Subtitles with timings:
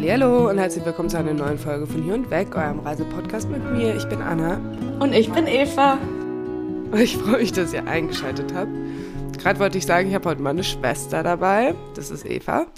[0.00, 3.62] Hallo und herzlich willkommen zu einer neuen Folge von Hier und Weg, eurem Reisepodcast mit
[3.72, 3.96] mir.
[3.96, 4.54] Ich bin Anna.
[5.00, 5.98] Und ich bin Eva.
[6.96, 8.70] Ich freue mich, dass ihr eingeschaltet habt.
[9.38, 11.74] Gerade wollte ich sagen, ich habe heute meine Schwester dabei.
[11.96, 12.68] Das ist Eva.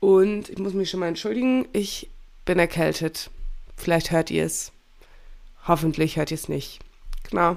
[0.00, 2.10] Und ich muss mich schon mal entschuldigen, ich
[2.44, 3.30] bin erkältet.
[3.76, 4.72] Vielleicht hört ihr es.
[5.68, 6.80] Hoffentlich hört ihr es nicht.
[7.30, 7.56] Genau.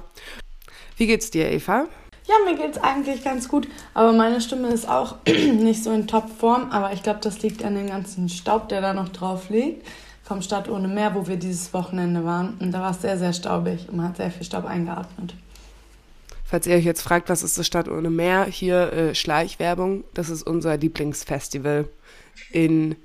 [0.95, 1.87] Wie geht's dir, Eva?
[2.27, 6.71] Ja, mir geht's eigentlich ganz gut, aber meine Stimme ist auch nicht so in Topform,
[6.71, 9.85] aber ich glaube, das liegt an dem ganzen Staub, der da noch drauf liegt,
[10.23, 12.55] vom Stadt ohne Meer, wo wir dieses Wochenende waren.
[12.59, 15.35] Und da war es sehr, sehr staubig und man hat sehr viel Staub eingeatmet.
[16.43, 20.29] Falls ihr euch jetzt fragt, was ist das Stadt ohne Meer, hier äh, Schleichwerbung, das
[20.29, 21.87] ist unser Lieblingsfestival
[22.51, 22.95] in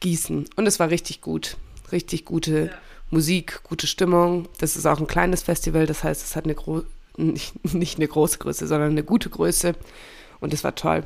[0.00, 0.48] Gießen.
[0.56, 1.58] Und es war richtig gut.
[1.92, 2.72] Richtig gute ja.
[3.10, 4.48] Musik, gute Stimmung.
[4.58, 6.86] Das ist auch ein kleines Festival, das heißt, es hat eine große
[7.20, 9.74] nicht, nicht eine große Größe, sondern eine gute Größe.
[10.40, 11.02] Und es war toll.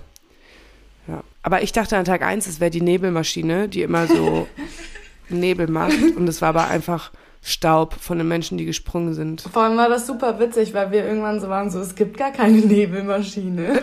[1.09, 1.23] Ja.
[1.43, 4.47] Aber ich dachte an Tag 1, es wäre die Nebelmaschine, die immer so
[5.29, 6.01] Nebel macht.
[6.17, 7.11] Und es war aber einfach
[7.43, 9.43] Staub von den Menschen, die gesprungen sind.
[9.43, 12.33] Vor allem war das super witzig, weil wir irgendwann so waren, so es gibt gar
[12.33, 13.83] keine Nebelmaschine.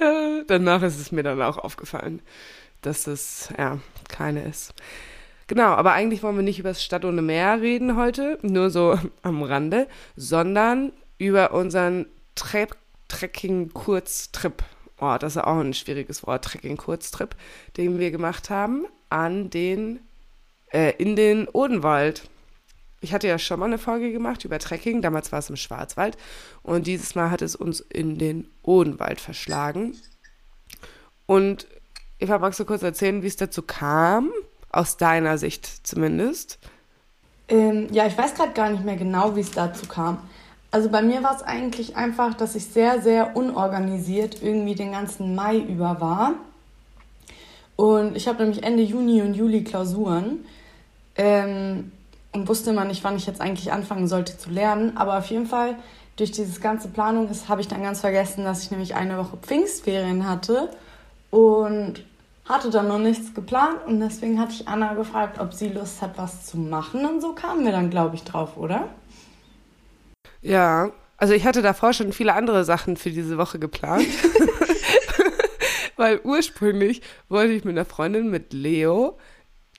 [0.00, 2.20] ja, danach ist es mir dann auch aufgefallen,
[2.82, 4.74] dass es ja keine ist.
[5.46, 8.98] Genau, aber eigentlich wollen wir nicht über das Stadt ohne Meer reden heute, nur so
[9.22, 12.66] am Rande, sondern über unseren Tre
[13.08, 14.64] Trekking-Kurztrip.
[14.98, 17.36] Oh, das ist auch ein schwieriges Wort, Trekking-Kurztrip,
[17.76, 20.00] den wir gemacht haben an den,
[20.72, 22.28] äh, in den Odenwald.
[23.00, 26.16] Ich hatte ja schon mal eine Folge gemacht über Trekking, damals war es im Schwarzwald
[26.62, 29.94] und dieses Mal hat es uns in den Odenwald verschlagen.
[31.26, 31.66] Und
[32.18, 34.32] Eva, magst du kurz erzählen, wie es dazu kam?
[34.74, 36.58] Aus deiner Sicht zumindest.
[37.48, 40.18] Ähm, ja, ich weiß gerade gar nicht mehr genau, wie es dazu kam.
[40.70, 45.34] Also bei mir war es eigentlich einfach, dass ich sehr, sehr unorganisiert irgendwie den ganzen
[45.36, 46.32] Mai über war.
[47.76, 50.44] Und ich habe nämlich Ende Juni und Juli Klausuren
[51.16, 51.92] ähm,
[52.32, 54.96] und wusste immer nicht, wann ich jetzt eigentlich anfangen sollte zu lernen.
[54.96, 55.76] Aber auf jeden Fall
[56.16, 60.28] durch dieses ganze Planung habe ich dann ganz vergessen, dass ich nämlich eine Woche Pfingstferien
[60.28, 60.70] hatte.
[61.30, 62.04] Und
[62.46, 66.18] hatte dann noch nichts geplant und deswegen hatte ich Anna gefragt, ob sie Lust hat,
[66.18, 67.06] was zu machen.
[67.06, 68.88] Und so kamen wir dann, glaube ich, drauf, oder?
[70.42, 74.06] Ja, also ich hatte davor schon viele andere Sachen für diese Woche geplant.
[75.96, 79.16] Weil ursprünglich wollte ich mit einer Freundin, mit Leo,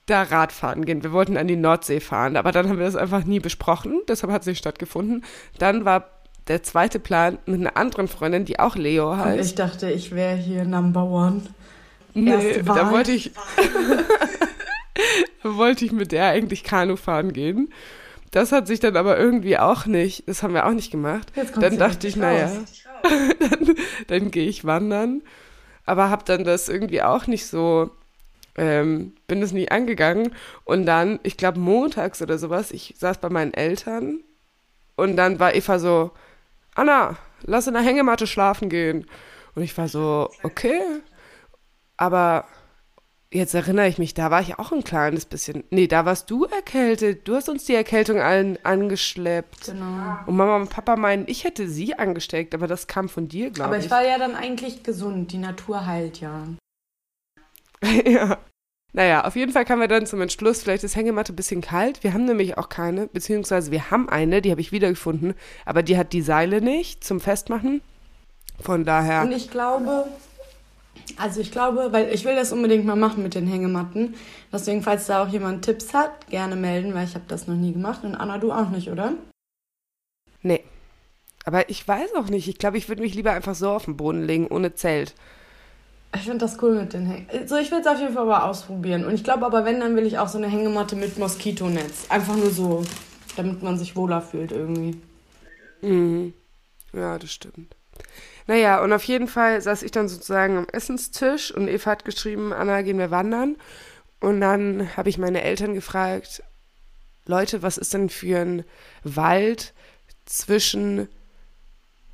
[0.06, 1.02] da Radfahren gehen.
[1.02, 4.32] Wir wollten an die Nordsee fahren, aber dann haben wir das einfach nie besprochen, deshalb
[4.32, 5.24] hat es nicht stattgefunden.
[5.58, 6.08] Dann war
[6.48, 9.38] der zweite Plan mit einer anderen Freundin, die auch Leo heißt.
[9.38, 11.42] Und ich dachte, ich wäre hier Number One.
[12.16, 13.32] Nee, da wollte ich,
[15.42, 17.72] da wollte ich mit der eigentlich Kanu fahren gehen.
[18.30, 21.30] Das hat sich dann aber irgendwie auch nicht, das haben wir auch nicht gemacht.
[21.60, 22.50] Dann dachte ich, naja,
[23.38, 23.74] dann,
[24.06, 25.22] dann gehe ich wandern.
[25.84, 27.90] Aber habe dann das irgendwie auch nicht so,
[28.56, 30.34] ähm, bin das nie angegangen.
[30.64, 34.20] Und dann, ich glaube montags oder sowas, ich saß bei meinen Eltern
[34.96, 36.12] und dann war Eva so,
[36.74, 39.06] Anna, lass in der Hängematte schlafen gehen.
[39.54, 40.80] Und ich war so, okay,
[41.96, 42.46] aber
[43.32, 45.64] jetzt erinnere ich mich, da war ich auch ein kleines bisschen.
[45.70, 47.26] Nee, da warst du erkältet.
[47.28, 49.66] Du hast uns die Erkältung allen angeschleppt.
[49.66, 50.18] Genau.
[50.26, 53.76] Und Mama und Papa meinen, ich hätte sie angesteckt, aber das kam von dir, glaube
[53.76, 53.76] ich.
[53.76, 55.32] Aber ich war ja dann eigentlich gesund.
[55.32, 56.44] Die Natur heilt ja.
[58.04, 58.38] ja.
[58.92, 62.02] Naja, auf jeden Fall kamen wir dann zum Entschluss, vielleicht ist Hängematte ein bisschen kalt.
[62.02, 65.34] Wir haben nämlich auch keine, beziehungsweise wir haben eine, die habe ich wiedergefunden,
[65.66, 67.82] aber die hat die Seile nicht zum Festmachen.
[68.58, 69.20] Von daher.
[69.20, 70.06] Und ich glaube,
[71.16, 74.14] also ich glaube, weil ich will das unbedingt mal machen mit den Hängematten.
[74.52, 77.72] Deswegen, falls da auch jemand Tipps hat, gerne melden, weil ich habe das noch nie
[77.72, 78.04] gemacht.
[78.04, 79.14] Und Anna, du auch nicht, oder?
[80.42, 80.62] Nee.
[81.44, 82.48] Aber ich weiß auch nicht.
[82.48, 85.14] Ich glaube, ich würde mich lieber einfach so auf den Boden legen, ohne Zelt.
[86.14, 87.40] Ich finde das cool mit den Hängematten.
[87.40, 89.04] Also ich will es auf jeden Fall mal ausprobieren.
[89.04, 92.06] Und ich glaube aber, wenn, dann will ich auch so eine Hängematte mit Moskitonetz.
[92.08, 92.84] Einfach nur so,
[93.36, 95.00] damit man sich wohler fühlt irgendwie.
[95.82, 96.32] Mhm.
[96.92, 97.76] Ja, das stimmt.
[98.46, 102.52] Naja, und auf jeden Fall saß ich dann sozusagen am Essenstisch und Eva hat geschrieben,
[102.52, 103.56] Anna, gehen wir wandern.
[104.20, 106.42] Und dann habe ich meine Eltern gefragt,
[107.26, 108.64] Leute, was ist denn für ein
[109.02, 109.74] Wald
[110.26, 111.08] zwischen,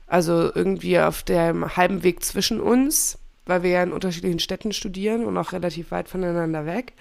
[0.07, 5.25] also irgendwie auf dem halben Weg zwischen uns, weil wir ja in unterschiedlichen Städten studieren
[5.27, 6.95] und auch relativ weit voneinander weg.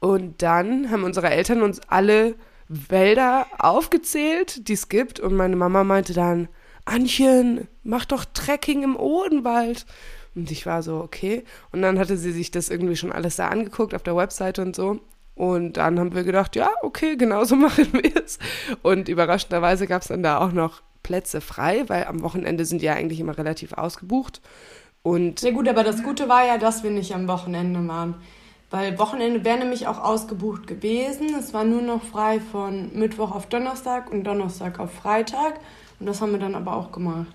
[0.00, 2.34] Und dann haben unsere Eltern uns alle
[2.68, 5.20] Wälder aufgezählt, die es gibt.
[5.20, 6.48] Und meine Mama meinte dann,
[6.88, 9.86] Anchen, mach doch Trekking im Odenwald.
[10.34, 11.44] Und ich war so, okay.
[11.72, 14.76] Und dann hatte sie sich das irgendwie schon alles da angeguckt auf der Webseite und
[14.76, 15.00] so.
[15.34, 18.38] Und dann haben wir gedacht, ja, okay, genauso machen wir es.
[18.82, 22.86] Und überraschenderweise gab es dann da auch noch Plätze frei, weil am Wochenende sind die
[22.86, 24.40] ja eigentlich immer relativ ausgebucht.
[25.02, 28.16] Und ja gut, aber das Gute war ja, dass wir nicht am Wochenende waren.
[28.70, 31.34] Weil Wochenende wäre nämlich auch ausgebucht gewesen.
[31.38, 35.54] Es war nur noch frei von Mittwoch auf Donnerstag und Donnerstag auf Freitag.
[36.00, 37.32] Und das haben wir dann aber auch gemacht.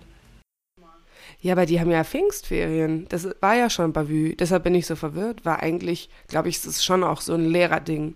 [1.42, 3.06] Ja, aber die haben ja Pfingstferien.
[3.10, 4.36] Das war ja schon Bavü.
[4.36, 5.44] Deshalb bin ich so verwirrt.
[5.44, 8.16] War eigentlich, glaube ich, es ist schon auch so ein Lehrerding,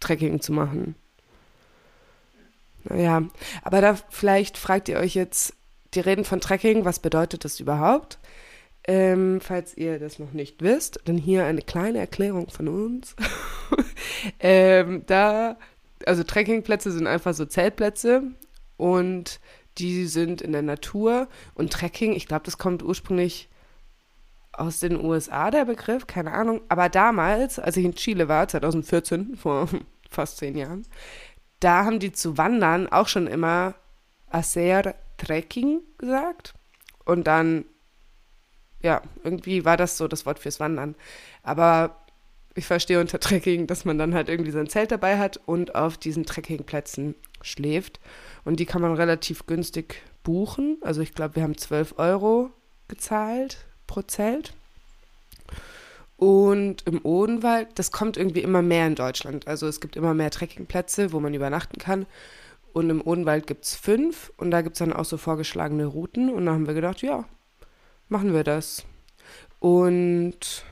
[0.00, 0.94] Trekking zu machen.
[2.84, 3.22] Naja,
[3.62, 5.54] aber da vielleicht fragt ihr euch jetzt,
[5.94, 8.18] die reden von Trekking, was bedeutet das überhaupt?
[8.84, 13.14] Ähm, falls ihr das noch nicht wisst, dann hier eine kleine Erklärung von uns.
[14.40, 15.56] ähm, da,
[16.04, 18.22] also Trekkingplätze sind einfach so Zeltplätze
[18.76, 19.38] und
[19.78, 23.48] die sind in der Natur und Trekking, ich glaube, das kommt ursprünglich
[24.52, 26.60] aus den USA, der Begriff, keine Ahnung.
[26.68, 29.68] Aber damals, als ich in Chile war, 2014, vor
[30.10, 30.86] fast zehn Jahren,
[31.60, 33.74] da haben die zu Wandern auch schon immer
[34.30, 36.54] Hacer Trekking gesagt.
[37.04, 37.64] Und dann,
[38.82, 40.96] ja, irgendwie war das so das Wort fürs Wandern.
[41.42, 42.01] Aber
[42.54, 45.96] ich verstehe unter Trekking, dass man dann halt irgendwie sein Zelt dabei hat und auf
[45.96, 48.00] diesen Trekkingplätzen schläft.
[48.44, 50.78] Und die kann man relativ günstig buchen.
[50.82, 52.50] Also ich glaube, wir haben 12 Euro
[52.88, 54.54] gezahlt pro Zelt.
[56.16, 59.48] Und im Odenwald, das kommt irgendwie immer mehr in Deutschland.
[59.48, 62.06] Also es gibt immer mehr Trekkingplätze, wo man übernachten kann.
[62.72, 66.30] Und im Odenwald gibt es fünf und da gibt es dann auch so vorgeschlagene Routen.
[66.30, 67.24] Und da haben wir gedacht, ja,
[68.08, 68.84] machen wir das.
[69.58, 70.64] Und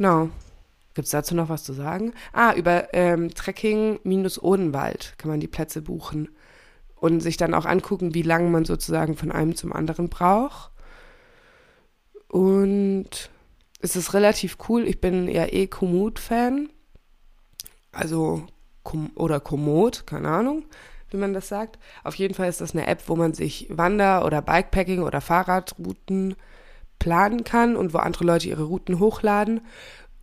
[0.00, 0.30] genau.
[0.94, 2.14] Gibt es dazu noch was zu sagen?
[2.32, 6.30] Ah, über ähm, Trekking-Odenwald kann man die Plätze buchen
[6.96, 10.72] und sich dann auch angucken, wie lange man sozusagen von einem zum anderen braucht.
[12.28, 13.30] Und
[13.80, 14.86] es ist relativ cool.
[14.86, 16.70] Ich bin ja eh Komoot-Fan.
[17.92, 18.46] Also,
[18.82, 20.64] Kom oder Komoot, keine Ahnung,
[21.10, 21.78] wie man das sagt.
[22.04, 26.36] Auf jeden Fall ist das eine App, wo man sich Wander- oder Bikepacking- oder Fahrradrouten
[27.00, 29.62] planen kann und wo andere Leute ihre Routen hochladen.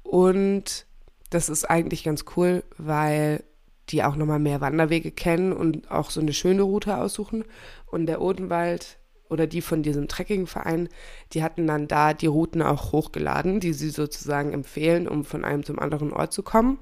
[0.04, 0.86] Und
[1.30, 3.44] das ist eigentlich ganz cool, weil
[3.90, 7.44] die auch nochmal mehr Wanderwege kennen und auch so eine schöne Route aussuchen.
[7.86, 8.98] Und der Odenwald
[9.30, 10.88] oder die von diesem Trekkingverein,
[11.34, 15.64] die hatten dann da die Routen auch hochgeladen, die sie sozusagen empfehlen, um von einem
[15.64, 16.80] zum anderen Ort zu kommen.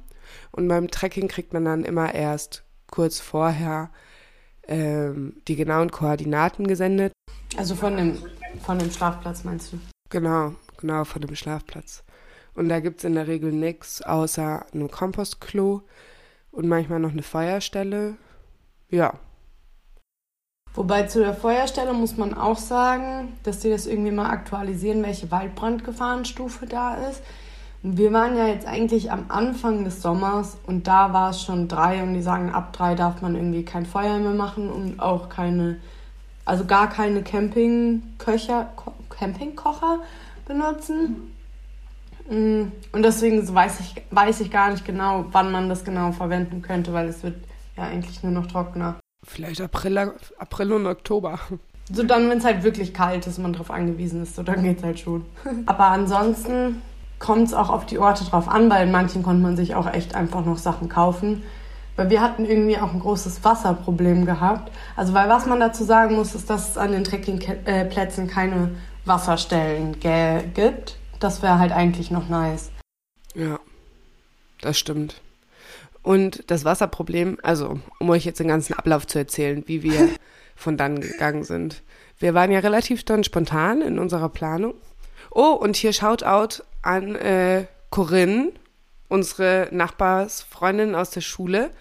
[0.52, 3.90] Und beim Trekking kriegt man dann immer erst kurz vorher
[4.68, 7.14] ähm, die genauen Koordinaten gesendet.
[7.58, 8.18] Also von dem,
[8.60, 9.80] von dem Schlafplatz meinst du?
[10.10, 12.04] Genau, genau, von dem Schlafplatz.
[12.54, 15.82] Und da gibt es in der Regel nichts außer einem Kompostklo
[16.52, 18.16] und manchmal noch eine Feuerstelle.
[18.90, 19.20] Ja,
[20.76, 25.32] Wobei zu der Feuerstelle muss man auch sagen, dass die das irgendwie mal aktualisieren, welche
[25.32, 27.24] Waldbrandgefahrenstufe da ist.
[27.82, 32.04] Wir waren ja jetzt eigentlich am Anfang des Sommers und da war es schon drei
[32.04, 35.80] und die sagen, ab drei darf man irgendwie kein Feuer mehr machen und auch keine,
[36.46, 38.72] also gar keine Campingköcher,
[39.10, 40.00] Campingkocher
[40.48, 41.32] benutzen.
[42.30, 46.62] Mm, und deswegen weiß ich, weiß ich gar nicht genau, wann man das genau verwenden
[46.62, 47.36] könnte, weil es wird
[47.76, 48.96] ja eigentlich nur noch trockener.
[49.24, 51.40] Vielleicht April, April und Oktober.
[51.92, 54.80] So dann, wenn es halt wirklich kalt ist, man darauf angewiesen ist, so dann geht
[54.80, 55.26] es halt schon.
[55.66, 56.82] Aber ansonsten
[57.20, 59.92] kommt es auch auf die Orte drauf an, weil in manchen konnte man sich auch
[59.92, 61.44] echt einfach noch Sachen kaufen.
[61.96, 64.72] Weil wir hatten irgendwie auch ein großes Wasserproblem gehabt.
[64.96, 68.72] Also, weil was man dazu sagen muss, ist, dass es an den Trekkingplätzen keine
[69.06, 70.98] Wasserstellen gibt.
[71.20, 72.72] Das wäre halt eigentlich noch nice.
[73.34, 73.60] Ja,
[74.62, 75.22] das stimmt.
[76.02, 80.10] Und das Wasserproblem, also um euch jetzt den ganzen Ablauf zu erzählen, wie wir
[80.56, 81.82] von dann gegangen sind.
[82.20, 84.76] Wir waren ja relativ dann spontan in unserer Planung.
[85.32, 88.52] Oh, und hier Shoutout an äh, Corinne,
[89.08, 91.72] unsere Nachbarsfreundin aus der Schule,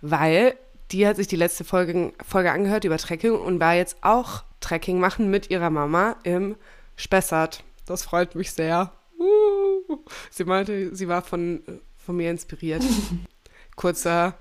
[0.00, 0.54] weil
[0.90, 5.00] die hat sich die letzte Folge, Folge angehört über Trekking und war jetzt auch Trekking
[5.00, 6.56] machen mit ihrer Mama im
[6.96, 7.64] Spessart.
[7.86, 8.92] Das freut mich sehr.
[9.18, 9.98] Uh,
[10.30, 11.62] sie meinte, sie war von,
[11.96, 12.82] von mir inspiriert.
[13.76, 14.34] kurzer,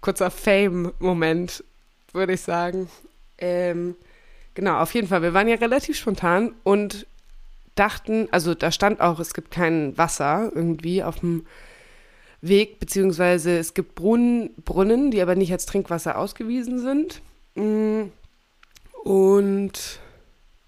[0.00, 1.64] kurzer Fame-Moment,
[2.12, 2.88] würde ich sagen.
[3.38, 3.96] Ähm,
[4.54, 5.22] genau, auf jeden Fall.
[5.22, 7.06] Wir waren ja relativ spontan und
[7.74, 11.46] dachten, also da stand auch, es gibt kein Wasser irgendwie auf dem
[12.40, 17.20] Weg, beziehungsweise es gibt Brunnen, Brunnen, die aber nicht als Trinkwasser ausgewiesen sind.
[17.54, 18.10] Mm,
[19.04, 19.98] und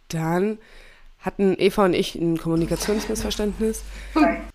[0.08, 0.58] dann
[1.20, 3.82] hatten Eva und ich ein Kommunikationsmissverständnis,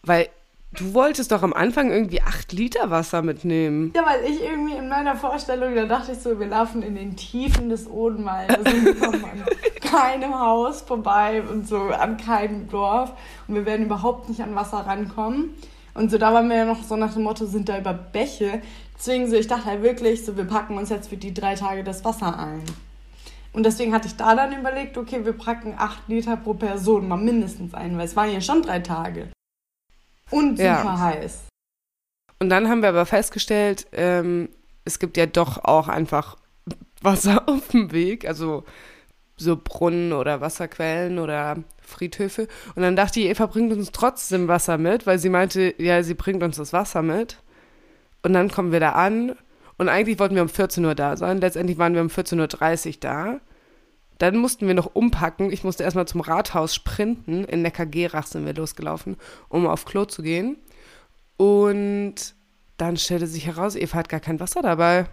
[0.04, 0.30] weil
[0.78, 3.94] Du wolltest doch am Anfang irgendwie acht Liter Wasser mitnehmen.
[3.96, 7.16] Ja, weil ich irgendwie in meiner Vorstellung, da dachte ich so, wir laufen in den
[7.16, 9.46] Tiefen des Odenwaldes und kommen an
[9.82, 13.14] keinem Haus vorbei und so an keinem Dorf
[13.48, 15.56] und wir werden überhaupt nicht an Wasser rankommen.
[15.96, 18.62] Und so, da waren wir ja noch so nach dem Motto, sind da über Bäche.
[18.98, 21.84] Deswegen so, ich dachte halt wirklich so, wir packen uns jetzt für die drei Tage
[21.84, 22.64] das Wasser ein.
[23.54, 27.16] Und deswegen hatte ich da dann überlegt, okay, wir packen acht Liter pro Person mal
[27.18, 29.30] mindestens ein, weil es waren ja schon drei Tage.
[30.30, 31.00] Und super Ja.
[31.00, 31.44] heiß.
[32.40, 34.50] Und dann haben wir aber festgestellt, ähm,
[34.84, 36.36] es gibt ja doch auch einfach
[37.02, 38.66] Wasser auf dem Weg, also
[39.38, 42.48] so Brunnen oder Wasserquellen oder Friedhöfe.
[42.76, 46.14] Und dann dachte ich, Eva bringt uns trotzdem Wasser mit, weil sie meinte, ja, sie
[46.14, 47.38] bringt uns das Wasser mit.
[48.24, 49.36] Und dann kommen wir da an
[49.78, 51.40] und eigentlich wollten wir um 14 Uhr da sein.
[51.40, 53.40] Letztendlich waren wir um 14.30 Uhr da.
[54.18, 55.52] Dann mussten wir noch umpacken.
[55.52, 57.44] Ich musste erstmal zum Rathaus sprinten.
[57.44, 59.18] In Neckargerach sind wir losgelaufen,
[59.50, 60.58] um auf Klo zu gehen.
[61.38, 62.16] Und
[62.78, 65.08] dann stellte sich heraus, Eva hat gar kein Wasser dabei.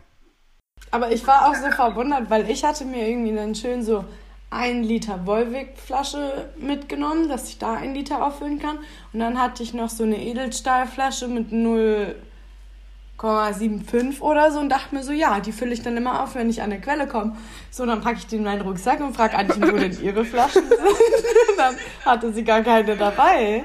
[0.90, 4.04] Aber ich war auch so verwundert, weil ich hatte mir irgendwie dann schön so
[4.52, 8.78] ein Liter Volvic-Flasche mitgenommen, dass ich da ein Liter auffüllen kann.
[9.12, 15.02] Und dann hatte ich noch so eine Edelstahlflasche mit 0,75 oder so und dachte mir
[15.02, 17.38] so, ja, die fülle ich dann immer auf, wenn ich an der Quelle komme.
[17.70, 20.68] So, dann packe ich die in meinen Rucksack und frage eigentlich, wo denn ihre Flaschen
[20.68, 20.78] sind.
[21.56, 21.74] Dann
[22.04, 23.64] hatte sie gar keine dabei.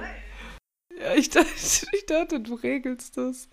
[0.99, 1.47] Ja, ich dachte,
[1.91, 3.49] ich dachte du regelst das.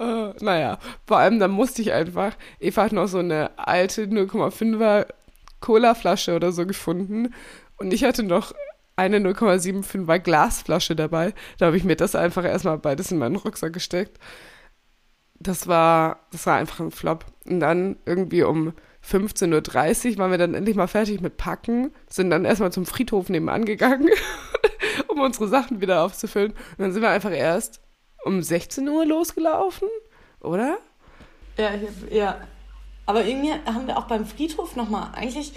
[0.00, 5.06] Äh, naja, vor allem dann musste ich einfach, Eva hat noch so eine alte 0,5er
[5.60, 7.34] Cola-Flasche oder so gefunden
[7.76, 8.54] und ich hatte noch
[8.96, 11.34] eine 0,75er Glasflasche dabei.
[11.58, 14.18] Da habe ich mir das einfach erstmal beides in meinen Rucksack gesteckt.
[15.38, 17.26] Das war, das war einfach ein Flop.
[17.46, 18.72] Und dann irgendwie um
[19.06, 23.28] 15.30 Uhr waren wir dann endlich mal fertig mit Packen, sind dann erstmal zum Friedhof
[23.28, 24.10] nebenan gegangen,
[25.08, 26.52] um unsere Sachen wieder aufzufüllen.
[26.52, 27.80] Und dann sind wir einfach erst
[28.24, 29.88] um 16 Uhr losgelaufen,
[30.40, 30.78] oder?
[31.56, 31.70] Ja,
[32.10, 32.36] ja.
[33.06, 35.52] Aber irgendwie haben wir auch beim Friedhof nochmal, eigentlich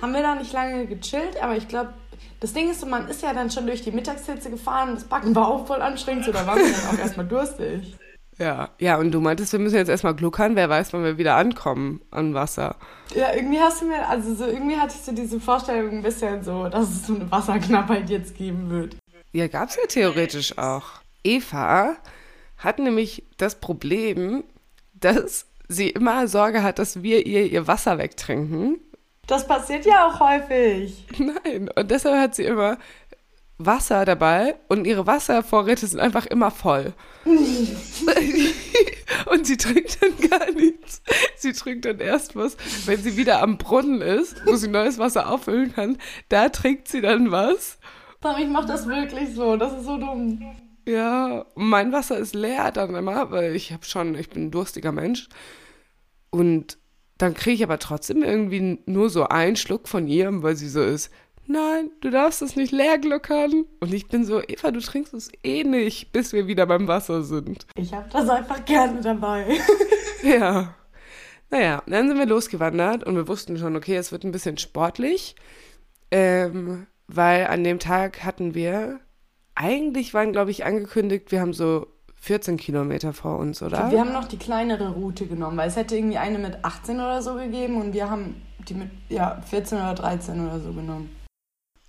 [0.00, 1.92] haben wir da nicht lange gechillt, aber ich glaube,
[2.40, 5.34] das Ding ist so, man ist ja dann schon durch die Mittagshitze gefahren, das Backen
[5.34, 7.96] war auch voll anstrengend, so da waren wir dann auch erstmal durstig.
[8.38, 11.34] Ja, ja, und du meintest, wir müssen jetzt erstmal gluckern, wer weiß, wann wir wieder
[11.34, 12.76] ankommen an Wasser.
[13.14, 16.44] Ja, irgendwie hast du mir, also so irgendwie hatte ich so diese Vorstellung ein bisschen
[16.44, 18.96] so, dass es so eine Wasserknappheit jetzt geben wird.
[19.32, 20.84] Ja, gab's ja theoretisch auch.
[21.24, 21.96] Eva
[22.56, 24.44] hat nämlich das Problem,
[24.94, 28.80] dass sie immer Sorge hat, dass wir ihr ihr Wasser wegtrinken.
[29.26, 31.06] Das passiert ja auch häufig.
[31.18, 32.78] Nein, und deshalb hat sie immer
[33.58, 36.94] Wasser dabei und ihre Wasservorräte sind einfach immer voll.
[39.26, 41.02] und sie trinkt dann gar nichts.
[41.36, 42.56] Sie trinkt dann erst was,
[42.86, 45.98] wenn sie wieder am Brunnen ist, wo sie neues Wasser auffüllen kann.
[46.28, 47.78] Da trinkt sie dann was.
[48.40, 50.40] Ich mach das wirklich so, das ist so dumm.
[50.88, 54.90] Ja, mein Wasser ist leer dann immer, weil ich habe schon, ich bin ein durstiger
[54.90, 55.28] Mensch.
[56.30, 56.78] Und
[57.18, 60.82] dann kriege ich aber trotzdem irgendwie nur so einen Schluck von ihr, weil sie so
[60.82, 61.10] ist,
[61.46, 63.66] nein, du darfst es nicht leer gluckern.
[63.80, 67.22] Und ich bin so, Eva, du trinkst es eh nicht, bis wir wieder beim Wasser
[67.22, 67.66] sind.
[67.76, 69.46] Ich hab das einfach gerne dabei.
[70.24, 70.74] Ja.
[71.48, 75.36] Naja, dann sind wir losgewandert und wir wussten schon, okay, es wird ein bisschen sportlich,
[76.10, 78.98] ähm, weil an dem Tag hatten wir,
[79.58, 81.88] eigentlich waren, glaube ich, angekündigt, wir haben so
[82.20, 83.90] 14 Kilometer vor uns, oder?
[83.90, 87.22] Wir haben noch die kleinere Route genommen, weil es hätte irgendwie eine mit 18 oder
[87.22, 91.14] so gegeben und wir haben die mit ja, 14 oder 13 oder so genommen.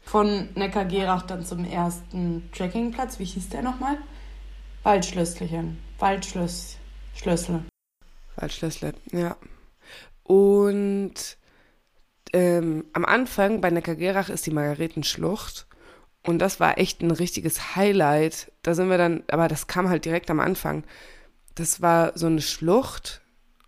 [0.01, 3.97] Von Neckargerach dann zum ersten Trekkingplatz, wie hieß der nochmal?
[4.81, 5.77] Waldschlösschen.
[5.99, 6.77] Waldschlöss.
[7.13, 7.63] Schlössle.
[8.35, 9.35] Waldschlössle, ja.
[10.23, 11.37] Und
[12.33, 15.67] ähm, am Anfang bei Neckargerach ist die Margaretenschlucht.
[16.25, 18.51] Und das war echt ein richtiges Highlight.
[18.61, 20.83] Da sind wir dann, aber das kam halt direkt am Anfang.
[21.55, 23.21] Das war so eine Schlucht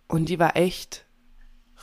[0.08, 1.06] und die war echt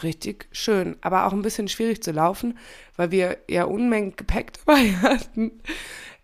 [0.03, 2.59] richtig schön, aber auch ein bisschen schwierig zu laufen,
[2.97, 5.53] weil wir ja Unmengen Gepäck dabei hatten.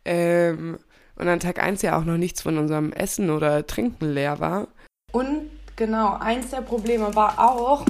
[0.04, 0.78] Ähm,
[1.16, 4.68] und an Tag 1 ja auch noch nichts von unserem Essen oder Trinken leer war.
[5.12, 7.86] Und genau, eins der Probleme war auch,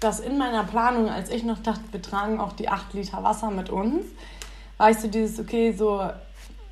[0.00, 3.50] dass in meiner Planung, als ich noch dachte, wir tragen auch die 8 Liter Wasser
[3.50, 4.06] mit uns,
[4.80, 6.02] war ich so dieses, okay, so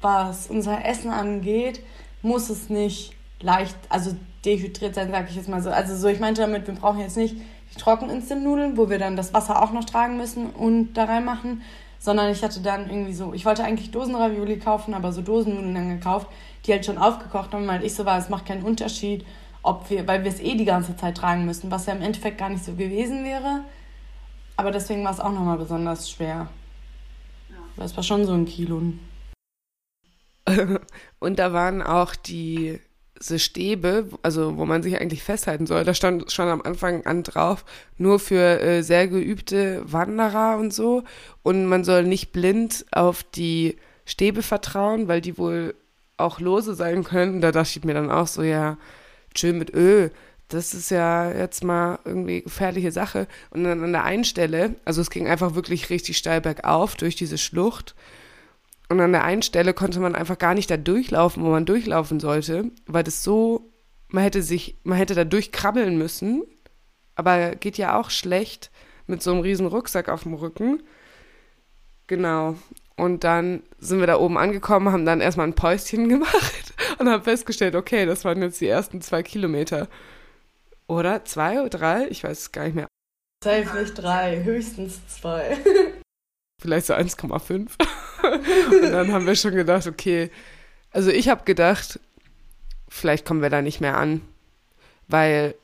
[0.00, 1.82] was unser Essen angeht,
[2.22, 3.12] muss es nicht
[3.42, 5.68] leicht, also dehydriert sein, sag ich jetzt mal so.
[5.68, 9.34] Also so, ich meinte damit, wir brauchen jetzt nicht die Trocken-Instant-Nudeln, wo wir dann das
[9.34, 11.60] Wasser auch noch tragen müssen und da reinmachen,
[11.98, 15.90] sondern ich hatte dann irgendwie so, ich wollte eigentlich Dosenravioli kaufen, aber so Dosennudeln dann
[15.90, 16.28] gekauft,
[16.64, 19.26] die halt schon aufgekocht haben, weil ich so war, es macht keinen Unterschied,
[19.62, 22.38] ob wir, weil wir es eh die ganze Zeit tragen müssen, was ja im Endeffekt
[22.38, 23.64] gar nicht so gewesen wäre.
[24.56, 26.48] Aber deswegen war es auch nochmal besonders schwer.
[27.80, 28.82] Es war schon so ein Kilo.
[31.18, 32.80] Und da waren auch die
[33.20, 37.22] diese Stäbe, also wo man sich eigentlich festhalten soll, da stand schon am Anfang an
[37.22, 37.64] drauf,
[37.96, 41.04] nur für äh, sehr geübte Wanderer und so.
[41.42, 45.74] Und man soll nicht blind auf die Stäbe vertrauen, weil die wohl
[46.16, 47.40] auch lose sein können.
[47.40, 48.78] Da dachte ich mir dann auch so, ja,
[49.36, 50.10] schön mit Öl.
[50.48, 53.28] Das ist ja jetzt mal irgendwie gefährliche Sache.
[53.50, 57.16] Und dann an der einen Stelle, also es ging einfach wirklich richtig steil bergauf durch
[57.16, 57.94] diese Schlucht.
[58.88, 62.20] Und an der einen Stelle konnte man einfach gar nicht da durchlaufen, wo man durchlaufen
[62.20, 63.70] sollte, weil das so,
[64.08, 66.44] man hätte sich, man hätte da durchkrabbeln müssen,
[67.14, 68.70] aber geht ja auch schlecht
[69.06, 70.82] mit so einem riesen Rucksack auf dem Rücken.
[72.06, 72.56] Genau.
[72.96, 77.22] Und dann sind wir da oben angekommen, haben dann erstmal ein Päuschen gemacht und haben
[77.22, 79.88] festgestellt, okay, das waren jetzt die ersten zwei Kilometer.
[80.88, 82.08] Oder zwei oder drei?
[82.08, 82.88] Ich weiß es gar nicht mehr.
[83.44, 85.56] Safe nicht drei, höchstens zwei.
[86.60, 87.70] Vielleicht so 1,5.
[88.82, 90.30] und dann haben wir schon gedacht, okay,
[90.90, 92.00] also ich habe gedacht,
[92.88, 94.22] vielleicht kommen wir da nicht mehr an,
[95.06, 95.54] weil,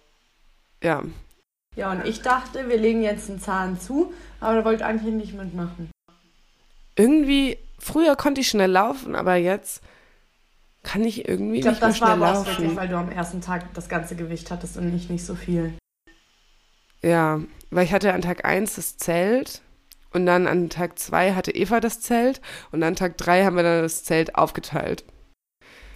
[0.83, 1.03] ja.
[1.75, 5.35] Ja, und ich dachte, wir legen jetzt einen Zahn zu, aber da wollte eigentlich nicht
[5.35, 5.91] mitmachen.
[6.95, 9.83] Irgendwie, früher konnte ich schnell laufen, aber jetzt
[10.85, 12.45] kann ich irgendwie ich glaub, nicht mehr schnell laufen.
[12.45, 15.25] Das war wirklich, weil du am ersten Tag das ganze Gewicht hattest und ich nicht
[15.25, 15.73] so viel.
[17.03, 19.63] Ja, weil ich hatte an Tag 1 das Zelt
[20.13, 23.63] und dann an Tag 2 hatte Eva das Zelt und an Tag 3 haben wir
[23.63, 25.05] dann das Zelt aufgeteilt.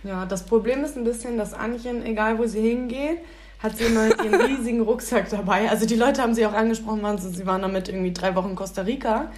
[0.02, 3.18] Ja, das Problem ist ein bisschen, dass Anchen, egal wo sie hingeht,
[3.62, 5.68] hat sie immer ihren riesigen Rucksack dabei.
[5.70, 8.50] Also die Leute haben sie auch angesprochen, waren sie, sie waren damit irgendwie drei Wochen
[8.50, 9.32] in Costa Rica.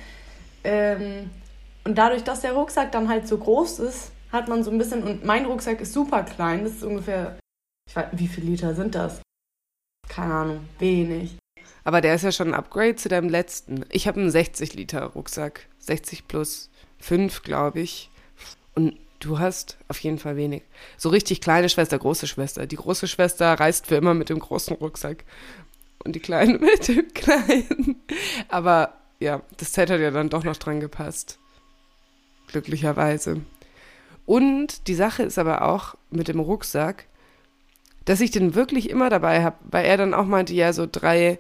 [0.63, 1.31] Ähm,
[1.85, 5.03] und dadurch, dass der Rucksack dann halt so groß ist, hat man so ein bisschen,
[5.03, 7.39] und mein Rucksack ist super klein, das ist ungefähr,
[7.89, 9.21] ich weiß, wie viele Liter sind das?
[10.09, 11.37] Keine Ahnung, wenig.
[11.85, 13.85] Aber der ist ja schon ein Upgrade zu deinem letzten.
[13.91, 18.11] Ich habe einen 60 Liter Rucksack, 60 plus 5, glaube ich.
[18.75, 20.63] Und du hast auf jeden Fall wenig.
[20.97, 22.67] So richtig kleine Schwester, große Schwester.
[22.67, 25.25] Die große Schwester reist für immer mit dem großen Rucksack
[26.05, 28.03] und die kleine mit dem kleinen.
[28.49, 31.39] Aber ja, das Zelt hat ja dann doch noch dran gepasst.
[32.49, 33.41] Glücklicherweise.
[34.27, 37.07] Und die Sache ist aber auch mit dem Rucksack,
[38.05, 41.39] dass ich den wirklich immer dabei habe, weil er dann auch meinte, ja, so drei,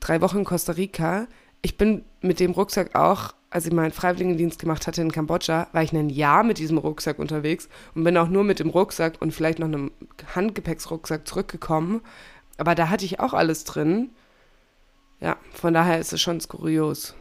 [0.00, 1.26] drei Wochen in Costa Rica.
[1.62, 5.82] Ich bin mit dem Rucksack auch, als ich meinen Freiwilligendienst gemacht hatte in Kambodscha, war
[5.82, 9.32] ich ein Jahr mit diesem Rucksack unterwegs und bin auch nur mit dem Rucksack und
[9.32, 9.92] vielleicht noch einem
[10.34, 12.00] Handgepäcksrucksack zurückgekommen.
[12.58, 14.10] Aber da hatte ich auch alles drin.
[15.20, 17.14] Ja, von daher ist es schon skurios.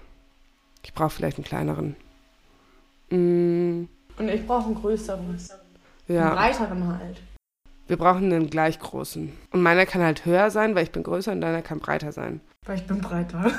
[0.83, 1.95] Ich brauche vielleicht einen kleineren.
[3.11, 3.60] Mm.
[4.21, 5.35] Und ich brauche einen größeren.
[6.07, 6.27] Ja.
[6.27, 7.17] Einen breiteren halt.
[7.87, 9.33] Wir brauchen einen gleich großen.
[9.49, 12.39] Und meiner kann halt höher sein, weil ich bin größer und deiner kann breiter sein.
[12.67, 13.49] Weil ich bin breiter.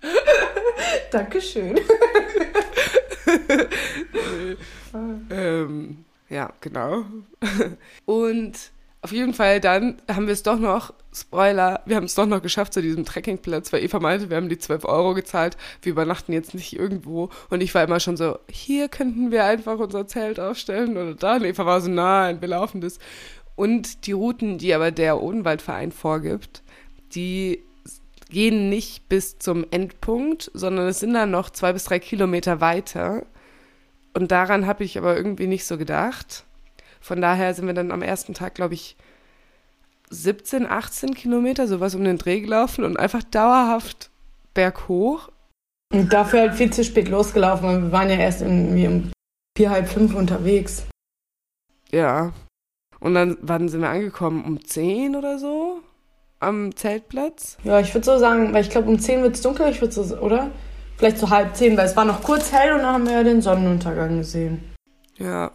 [1.10, 1.78] Dankeschön.
[5.30, 7.04] ähm, ja, genau.
[8.06, 8.70] Und
[9.02, 12.42] auf jeden Fall dann haben wir es doch noch, Spoiler, wir haben es doch noch
[12.42, 16.32] geschafft zu diesem Trekkingplatz, weil Eva meinte, wir haben die 12 Euro gezahlt, wir übernachten
[16.32, 17.30] jetzt nicht irgendwo.
[17.50, 21.36] Und ich war immer schon so, hier könnten wir einfach unser Zelt aufstellen oder da.
[21.36, 22.98] Und Eva war so, nein, wir laufen das.
[23.56, 26.62] Und die Routen, die aber der Odenwaldverein vorgibt,
[27.14, 27.62] die
[28.30, 33.24] gehen nicht bis zum Endpunkt, sondern es sind dann noch zwei bis drei Kilometer weiter.
[34.14, 36.44] Und daran habe ich aber irgendwie nicht so gedacht.
[37.00, 38.96] Von daher sind wir dann am ersten Tag, glaube ich,
[40.10, 44.10] 17, 18 Kilometer, sowas um den Dreh gelaufen und einfach dauerhaft
[44.54, 45.30] berghoch.
[45.92, 49.12] Und dafür halt viel zu spät losgelaufen, weil wir waren ja erst irgendwie um
[49.56, 50.86] vier, halb fünf unterwegs.
[51.90, 52.32] Ja.
[53.00, 54.44] Und dann, wann sind wir angekommen?
[54.44, 55.80] Um zehn oder so?
[56.40, 57.56] Am Zeltplatz?
[57.64, 59.92] Ja, ich würde so sagen, weil ich glaube, um zehn wird es dunkel, ich würde
[59.92, 60.50] so, oder?
[60.96, 63.22] Vielleicht so halb zehn, weil es war noch kurz hell und dann haben wir ja
[63.22, 64.74] den Sonnenuntergang gesehen.
[65.16, 65.52] Ja.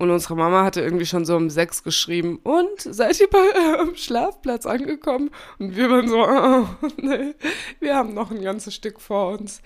[0.00, 3.96] Und unsere Mama hatte irgendwie schon so um sechs geschrieben, und seid ihr bei eurem
[3.96, 5.28] Schlafplatz angekommen?
[5.58, 7.34] Und wir waren so, oh, nee,
[7.80, 9.60] wir haben noch ein ganzes Stück vor uns.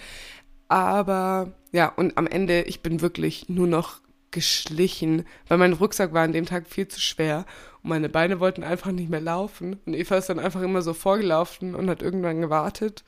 [0.67, 4.01] Aber ja, und am Ende, ich bin wirklich nur noch
[4.33, 7.47] geschlichen, weil mein Rucksack war an dem Tag viel zu schwer
[7.85, 9.79] und meine Beine wollten einfach nicht mehr laufen.
[9.87, 13.05] Und Eva ist dann einfach immer so vorgelaufen und hat irgendwann gewartet.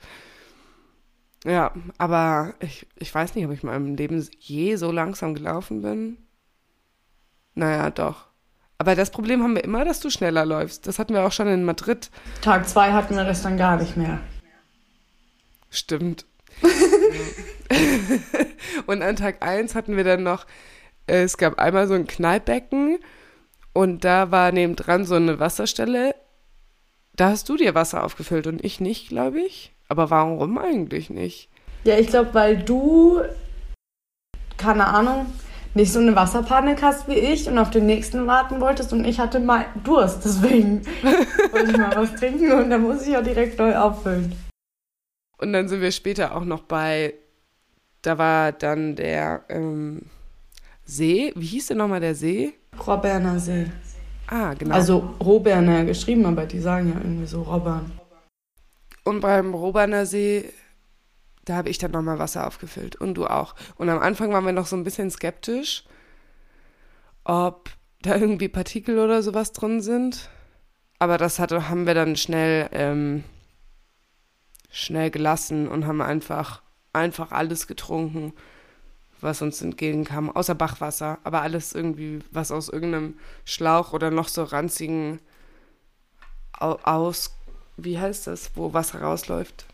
[1.43, 5.81] Ja, aber ich, ich weiß nicht, ob ich in meinem Leben je so langsam gelaufen
[5.81, 6.19] bin.
[7.57, 8.27] Naja, doch.
[8.77, 10.85] Aber das Problem haben wir immer, dass du schneller läufst.
[10.85, 12.11] Das hatten wir auch schon in Madrid.
[12.41, 14.19] Tag zwei hatten wir das dann gar nicht mehr.
[15.71, 16.25] Stimmt.
[18.85, 20.45] und an Tag eins hatten wir dann noch,
[21.07, 22.99] äh, es gab einmal so ein Knallbecken
[23.73, 26.13] und da war nebendran so eine Wasserstelle.
[27.15, 29.73] Da hast du dir Wasser aufgefüllt und ich nicht, glaube ich.
[29.87, 31.49] Aber warum eigentlich nicht?
[31.85, 33.21] Ja, ich glaube, weil du,
[34.57, 35.25] keine Ahnung,
[35.77, 39.19] nicht so eine Wasserpanik hast wie ich und auf den nächsten warten wolltest und ich
[39.19, 40.81] hatte mal Durst, deswegen
[41.51, 44.35] wollte ich mal was trinken und dann muss ich auch direkt neu auffüllen.
[45.37, 47.13] Und dann sind wir später auch noch bei,
[48.01, 50.01] da war dann der ähm,
[50.83, 52.53] See, wie hieß denn nochmal der See?
[52.85, 53.67] Roberner See.
[54.27, 54.73] Ah, genau.
[54.73, 57.91] Also Roberner geschrieben, aber die sagen ja irgendwie so Robbern.
[59.03, 60.45] Und beim Roberner See,
[61.47, 63.55] Da habe ich dann nochmal Wasser aufgefüllt und du auch.
[63.77, 65.85] Und am Anfang waren wir noch so ein bisschen skeptisch,
[67.23, 67.69] ob
[68.01, 70.29] da irgendwie Partikel oder sowas drin sind.
[70.99, 73.23] Aber das hatte, haben wir dann schnell, ähm,
[74.69, 78.33] schnell gelassen und haben einfach, einfach alles getrunken,
[79.21, 81.17] was uns entgegenkam, außer Bachwasser.
[81.23, 85.21] Aber alles irgendwie, was aus irgendeinem Schlauch oder noch so ranzigen
[86.59, 87.37] aus,
[87.77, 89.65] wie heißt das, wo Wasser rausläuft?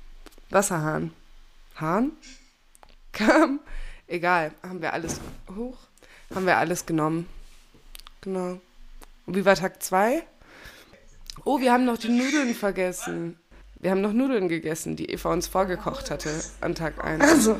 [0.51, 1.13] Wasserhahn.
[1.75, 2.11] Hahn?
[3.11, 3.59] Kam.
[4.07, 5.19] Egal, haben wir alles
[5.55, 5.77] hoch,
[6.33, 7.27] haben wir alles genommen.
[8.21, 8.59] Genau.
[9.25, 10.23] Und wie war Tag 2?
[11.45, 13.39] Oh, wir haben noch die Nudeln vergessen.
[13.79, 16.29] Wir haben noch Nudeln gegessen, die Eva uns vorgekocht hatte
[16.61, 17.23] an Tag 1.
[17.23, 17.59] Also,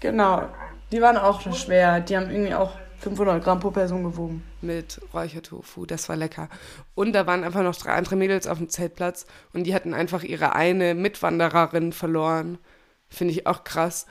[0.00, 0.48] genau.
[0.92, 2.00] Die waren auch schwer.
[2.00, 4.42] Die haben irgendwie auch 500 Gramm pro Person gewogen.
[4.62, 6.48] Mit Räuchertofu, das war lecker.
[6.94, 10.22] Und da waren einfach noch drei andere Mädels auf dem Zeltplatz und die hatten einfach
[10.22, 12.58] ihre eine Mitwandererin verloren.
[13.14, 14.06] Finde ich auch krass.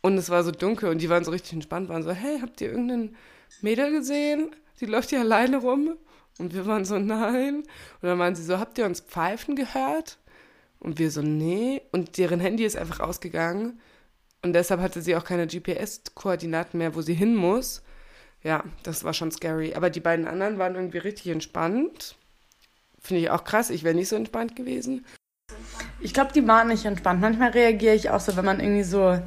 [0.00, 2.60] Und es war so dunkel und die waren so richtig entspannt, waren so, hey, habt
[2.60, 3.16] ihr irgendeinen
[3.60, 4.54] Mädel gesehen?
[4.80, 5.96] Die läuft hier alleine rum.
[6.38, 7.56] Und wir waren so, nein.
[7.56, 7.66] Und
[8.02, 10.18] dann waren sie so, habt ihr uns pfeifen gehört?
[10.78, 11.82] Und wir so, nee.
[11.92, 13.80] Und deren Handy ist einfach ausgegangen.
[14.42, 17.82] Und deshalb hatte sie auch keine GPS-Koordinaten mehr, wo sie hin muss.
[18.42, 19.74] Ja, das war schon scary.
[19.74, 22.16] Aber die beiden anderen waren irgendwie richtig entspannt.
[23.00, 23.70] Finde ich auch krass.
[23.70, 25.04] Ich wäre nicht so entspannt gewesen.
[26.00, 27.20] Ich glaube, die waren nicht entspannt.
[27.20, 29.22] Manchmal reagiere ich auch so, wenn man irgendwie so ein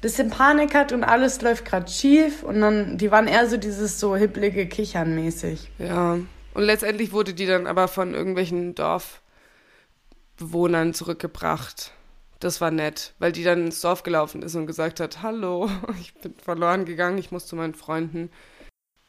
[0.00, 2.42] bisschen Panik hat und alles läuft gerade schief.
[2.42, 5.70] Und dann, die waren eher so dieses so hipplige Kichern mäßig.
[5.78, 6.18] Ja.
[6.54, 11.92] Und letztendlich wurde die dann aber von irgendwelchen Dorfbewohnern zurückgebracht.
[12.40, 16.12] Das war nett, weil die dann ins Dorf gelaufen ist und gesagt hat, hallo, ich
[16.14, 18.30] bin verloren gegangen, ich muss zu meinen Freunden.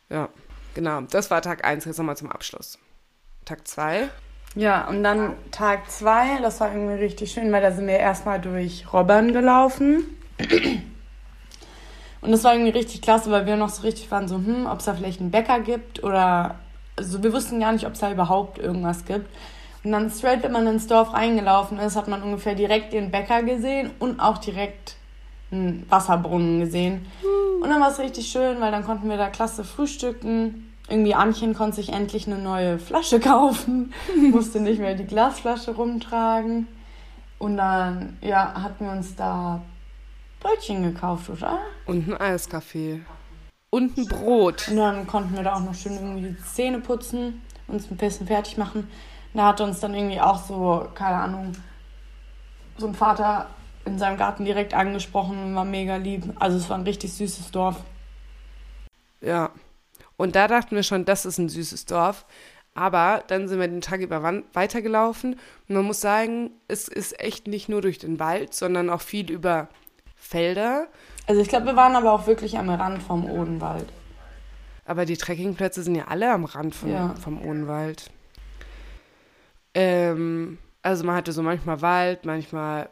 [0.10, 0.30] Ja,
[0.76, 1.02] genau.
[1.02, 2.78] Das war Tag 1, jetzt nochmal zum Abschluss.
[3.46, 4.10] Tag 2.
[4.56, 8.39] Ja, und dann Tag 2, das war irgendwie richtig schön, weil da sind wir erstmal
[8.39, 10.06] durch Robbern gelaufen.
[12.22, 14.80] Und das war irgendwie richtig klasse, weil wir noch so richtig waren, so, hm, ob
[14.80, 16.56] es da vielleicht einen Bäcker gibt oder,
[16.96, 19.28] also wir wussten gar nicht, ob es da überhaupt irgendwas gibt.
[19.84, 23.44] Und dann straight, wenn man ins Dorf reingelaufen ist, hat man ungefähr direkt den Bäcker
[23.44, 24.96] gesehen und auch direkt
[25.52, 27.06] einen Wasserbrunnen gesehen.
[27.62, 30.73] Und dann war es richtig schön, weil dann konnten wir da klasse frühstücken.
[30.89, 33.93] Irgendwie Anchen konnte sich endlich eine neue Flasche kaufen,
[34.32, 36.67] musste nicht mehr die Glasflasche rumtragen.
[37.39, 39.62] Und dann, ja, hatten wir uns da
[40.39, 41.60] Brötchen gekauft, oder?
[41.86, 43.02] Und ein Eiskaffee.
[43.69, 44.67] Und ein Brot.
[44.69, 48.28] Und dann konnten wir da auch noch schön irgendwie die Zähne putzen, uns ein bisschen
[48.28, 48.88] fertig machen.
[49.34, 51.54] Da hat uns dann irgendwie auch so, keine Ahnung,
[52.78, 53.50] so ein Vater
[53.86, 56.24] in seinem Garten direkt angesprochen und war mega lieb.
[56.39, 57.78] Also es war ein richtig süßes Dorf.
[59.22, 59.50] Ja.
[60.17, 62.26] Und da dachten wir schon, das ist ein süßes Dorf.
[62.76, 64.23] Aber dann sind wir den Tag über
[64.54, 65.36] weitergelaufen
[65.67, 69.30] und man muss sagen, es ist echt nicht nur durch den Wald, sondern auch viel
[69.30, 69.67] über
[70.15, 70.88] Felder.
[71.28, 73.86] Also ich glaube, wir waren aber auch wirklich am Rand vom Odenwald.
[74.86, 77.13] Aber die Trekkingplätze sind ja alle am Rand vom, ja.
[77.21, 78.10] vom Odenwald.
[79.76, 82.89] Ähm, also man hatte so manchmal Wald, manchmal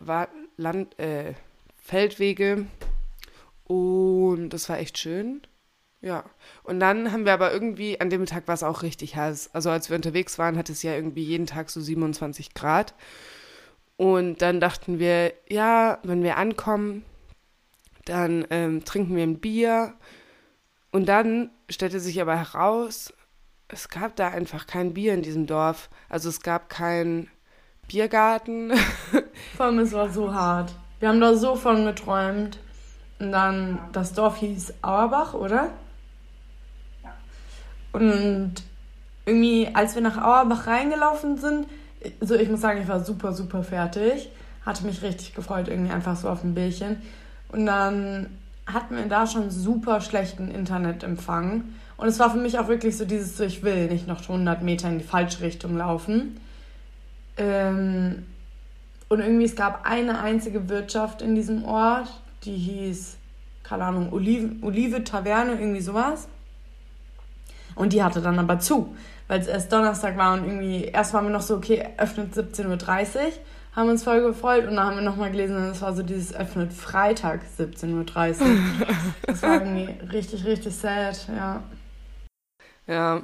[0.57, 1.33] Land, äh,
[1.83, 2.67] Feldwege
[3.65, 5.41] und das war echt schön.
[6.01, 6.23] Ja.
[6.63, 9.51] Und dann haben wir aber irgendwie, an dem Tag war es auch richtig heiß.
[9.53, 12.95] Also als wir unterwegs waren, hat es ja irgendwie jeden Tag so 27 Grad.
[13.97, 17.05] Und dann dachten wir, ja, wenn wir ankommen,
[18.05, 19.93] dann ähm, trinken wir ein Bier.
[20.91, 23.13] Und dann stellte sich aber heraus,
[23.67, 25.89] es gab da einfach kein Bier in diesem Dorf.
[26.09, 27.29] Also es gab keinen
[27.87, 28.73] Biergarten.
[29.55, 30.73] Vor allem, es war so hart.
[30.99, 32.59] Wir haben da so von geträumt.
[33.19, 35.71] Und dann, das Dorf hieß Auerbach, oder?
[37.91, 38.53] Und
[39.25, 41.67] irgendwie, als wir nach Auerbach reingelaufen sind,
[42.19, 44.29] so ich muss sagen, ich war super, super fertig.
[44.65, 47.01] Hatte mich richtig gefreut, irgendwie einfach so auf ein Bierchen.
[47.49, 48.27] Und dann
[48.65, 51.63] hatten wir da schon super schlechten Internetempfang.
[51.97, 54.63] Und es war für mich auch wirklich so dieses, so, ich will nicht noch 100
[54.63, 56.39] Meter in die falsche Richtung laufen.
[57.37, 58.25] Ähm,
[59.09, 62.07] und irgendwie, es gab eine einzige Wirtschaft in diesem Ort,
[62.43, 63.17] die hieß,
[63.63, 66.27] keine Ahnung, Olive, Olive Taverne, irgendwie sowas.
[67.75, 68.95] Und die hatte dann aber zu,
[69.27, 73.15] weil es erst Donnerstag war und irgendwie, erst waren wir noch so, okay, öffnet 17.30
[73.15, 73.21] Uhr,
[73.75, 76.35] haben uns voll gefreut und dann haben wir nochmal gelesen und es war so dieses
[76.35, 78.55] öffnet Freitag 17.30 Uhr.
[79.25, 81.63] das war irgendwie richtig, richtig sad, ja.
[82.87, 83.21] Ja,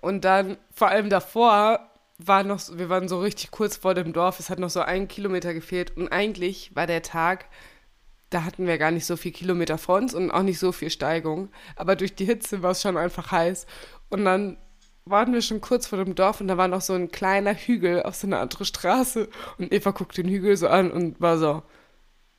[0.00, 1.80] und dann vor allem davor
[2.18, 5.08] war noch, wir waren so richtig kurz vor dem Dorf, es hat noch so ein
[5.08, 7.46] Kilometer gefehlt und eigentlich war der Tag,
[8.30, 10.90] da hatten wir gar nicht so viel Kilometer vor uns und auch nicht so viel
[10.90, 13.66] Steigung, aber durch die Hitze war es schon einfach heiß
[14.10, 14.58] und dann
[15.04, 18.02] waren wir schon kurz vor dem Dorf und da war noch so ein kleiner Hügel
[18.02, 21.62] auf so eine andere Straße und Eva guckt den Hügel so an und war so,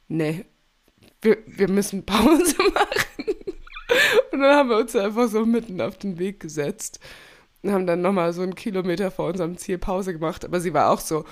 [0.07, 0.45] nee,
[1.21, 3.35] wir, wir müssen Pause machen.
[4.31, 6.99] Und dann haben wir uns einfach so mitten auf den Weg gesetzt
[7.61, 10.45] und haben dann nochmal so einen Kilometer vor unserem Ziel Pause gemacht.
[10.45, 11.25] Aber sie war auch so,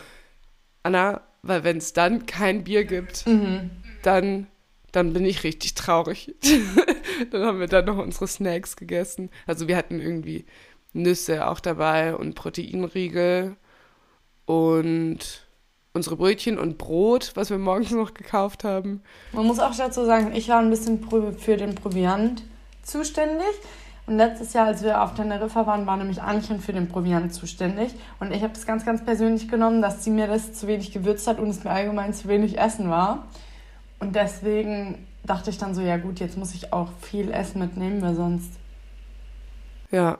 [0.83, 3.69] Anna, weil wenn es dann kein Bier gibt, mhm.
[4.07, 4.47] Dann,
[4.91, 6.33] dann bin ich richtig traurig.
[7.31, 9.29] dann haben wir dann noch unsere Snacks gegessen.
[9.45, 10.45] Also wir hatten irgendwie
[10.93, 13.57] Nüsse auch dabei und Proteinriegel
[14.45, 15.47] und
[15.93, 19.01] unsere Brötchen und Brot, was wir morgens noch gekauft haben.
[19.33, 21.05] Man muss auch dazu sagen, ich war ein bisschen
[21.37, 22.43] für den Proviant
[22.83, 23.47] zuständig.
[24.05, 27.93] Und letztes Jahr, als wir auf Teneriffa waren, war nämlich Anchen für den Proviant zuständig.
[28.21, 31.27] Und ich habe das ganz, ganz persönlich genommen, dass sie mir das zu wenig gewürzt
[31.27, 33.27] hat und es mir allgemein zu wenig Essen war.
[33.99, 38.01] Und deswegen dachte ich dann so, ja gut, jetzt muss ich auch viel Essen mitnehmen,
[38.01, 38.51] weil sonst.
[39.91, 40.17] Ja.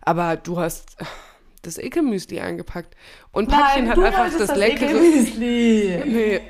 [0.00, 0.96] Aber du hast
[1.62, 2.94] das Ekelmüsli eingepackt.
[3.32, 4.90] Und Packchen hat einfach das, das leckere.
[4.90, 6.02] Ekelmüsli.
[6.06, 6.40] Nee.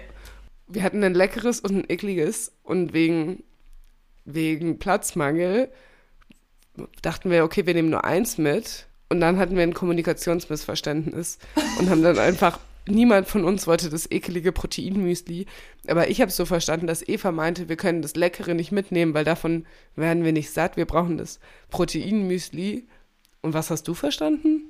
[0.66, 2.52] Wir hatten ein leckeres und ein ekliges.
[2.62, 3.44] Und wegen,
[4.24, 5.70] wegen Platzmangel
[7.02, 8.86] dachten wir, okay, wir nehmen nur eins mit.
[9.08, 11.38] Und dann hatten wir ein Kommunikationsmissverständnis
[11.78, 15.46] und haben dann einfach, niemand von uns wollte das ekelige Proteinmüsli.
[15.88, 19.14] Aber ich habe es so verstanden, dass Eva meinte, wir können das Leckere nicht mitnehmen,
[19.14, 19.66] weil davon
[19.96, 20.76] werden wir nicht satt.
[20.76, 22.86] Wir brauchen das Proteinmüsli.
[23.42, 24.62] Und was hast du verstanden?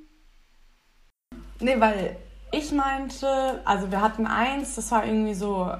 [1.59, 2.17] Nee, weil
[2.51, 5.71] ich meinte, also wir hatten eins, das war irgendwie so,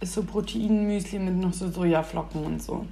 [0.00, 2.86] ist so Proteinmüsli mit noch so Sojaflocken und so.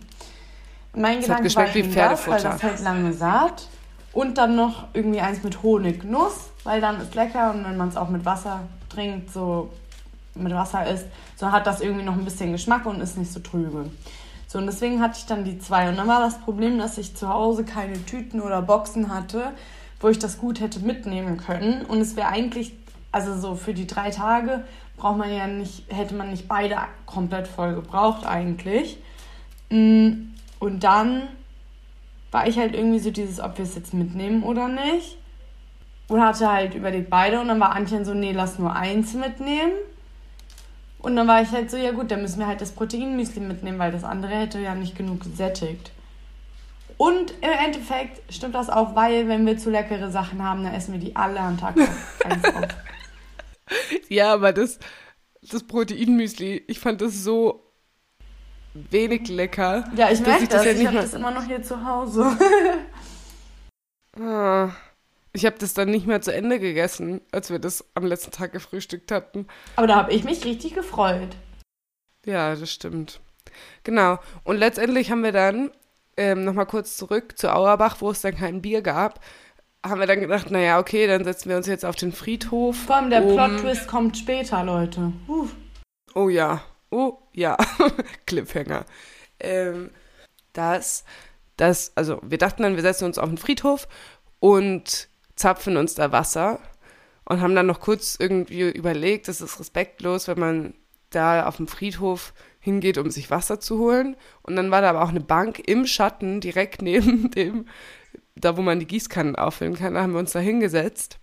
[0.95, 3.69] Mein das Gedanke war wie das, weil das hält lange satt.
[4.13, 7.97] Und dann noch irgendwie eins mit Honignuss, weil dann ist lecker und wenn man es
[7.97, 9.71] auch mit Wasser trinkt, so
[10.35, 13.41] mit Wasser isst, so hat das irgendwie noch ein bisschen Geschmack und ist nicht so
[13.41, 13.91] trübe.
[14.53, 15.89] So, und deswegen hatte ich dann die zwei.
[15.89, 19.53] Und dann war das Problem, dass ich zu Hause keine Tüten oder Boxen hatte,
[19.99, 21.87] wo ich das gut hätte mitnehmen können.
[21.87, 22.75] Und es wäre eigentlich,
[23.13, 24.65] also so für die drei Tage
[24.99, 28.99] braucht man ja nicht, hätte man nicht beide komplett voll gebraucht eigentlich.
[29.71, 31.29] Mm, und dann
[32.33, 35.19] war ich halt irgendwie so dieses, ob wir es jetzt mitnehmen oder nicht.
[36.09, 39.73] Und hatte halt überlegt beide und dann war Antjen so, nee, lass nur eins mitnehmen.
[40.99, 43.79] Und dann war ich halt so, ja gut, dann müssen wir halt das Proteinmüsli mitnehmen,
[43.79, 45.93] weil das andere hätte ja nicht genug gesättigt.
[46.97, 50.93] Und im Endeffekt stimmt das auch, weil wenn wir zu leckere Sachen haben, dann essen
[50.93, 51.77] wir die alle am Tag.
[54.09, 54.79] Ja, aber das,
[55.41, 57.62] das Proteinmüsli, ich fand das so
[58.75, 59.85] wenig lecker.
[59.97, 60.65] Ja, ich merke das.
[60.65, 62.37] Ja ich habe das immer noch hier zu Hause.
[64.21, 64.71] ah,
[65.33, 68.53] ich habe das dann nicht mehr zu Ende gegessen, als wir das am letzten Tag
[68.53, 69.47] gefrühstückt hatten.
[69.77, 71.37] Aber da habe ich mich richtig gefreut.
[72.25, 73.21] Ja, das stimmt.
[73.85, 74.19] Genau.
[74.45, 75.71] Und letztendlich haben wir dann
[76.17, 79.21] ähm, nochmal kurz zurück zu Auerbach, wo es dann kein Bier gab,
[79.85, 82.77] haben wir dann gedacht, naja, okay, dann setzen wir uns jetzt auf den Friedhof.
[82.77, 83.35] Vor allem der um...
[83.35, 85.13] Plot-Twist kommt später, Leute.
[85.27, 85.49] Uh.
[86.15, 86.63] Oh ja.
[86.93, 87.57] Oh, ja,
[88.27, 88.85] Cliffhanger.
[89.41, 89.91] Ähm,
[90.53, 91.05] das,
[91.57, 93.89] das, also wir dachten dann, wir setzen uns auf den Friedhof
[94.41, 96.61] und zapfen uns da Wasser
[97.25, 100.75] und haben dann noch kurz irgendwie überlegt, das ist respektlos, wenn man
[101.09, 104.15] da auf dem Friedhof hingeht, um sich Wasser zu holen.
[104.43, 107.69] Und dann war da aber auch eine Bank im Schatten, direkt neben dem,
[108.35, 109.95] da wo man die Gießkannen auffüllen kann.
[109.95, 111.19] Da haben wir uns da hingesetzt.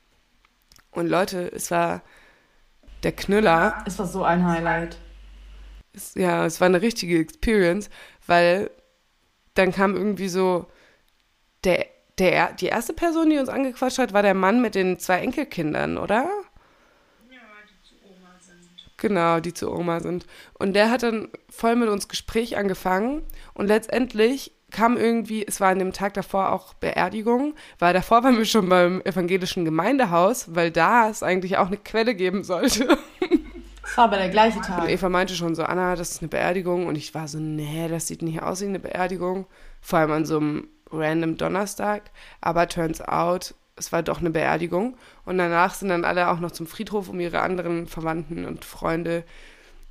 [0.90, 2.02] Und Leute, es war
[3.04, 3.84] der Knüller.
[3.86, 5.09] Es war so ein Highlight es,
[6.16, 7.90] ja, es war eine richtige Experience,
[8.26, 8.70] weil
[9.54, 10.68] dann kam irgendwie so
[11.64, 11.86] der,
[12.18, 15.98] der, die erste Person, die uns angequatscht hat, war der Mann mit den zwei Enkelkindern,
[15.98, 16.30] oder?
[17.30, 18.70] Ja, die zu Oma sind.
[18.98, 20.26] Genau, die zu Oma sind.
[20.58, 25.70] Und der hat dann voll mit uns Gespräch angefangen und letztendlich kam irgendwie, es war
[25.70, 30.72] an dem Tag davor auch Beerdigung, weil davor waren wir schon beim evangelischen Gemeindehaus, weil
[30.72, 32.98] da es eigentlich auch eine Quelle geben sollte.
[33.90, 34.84] Das war aber der gleiche Tag.
[34.84, 36.86] Und Eva meinte schon so, Anna, das ist eine Beerdigung.
[36.86, 39.48] Und ich war so, nee, das sieht nicht aus wie eine Beerdigung.
[39.82, 42.12] Vor allem an so einem random Donnerstag.
[42.40, 44.96] Aber turns out, es war doch eine Beerdigung.
[45.26, 49.24] Und danach sind dann alle auch noch zum Friedhof, um ihre anderen Verwandten und Freunde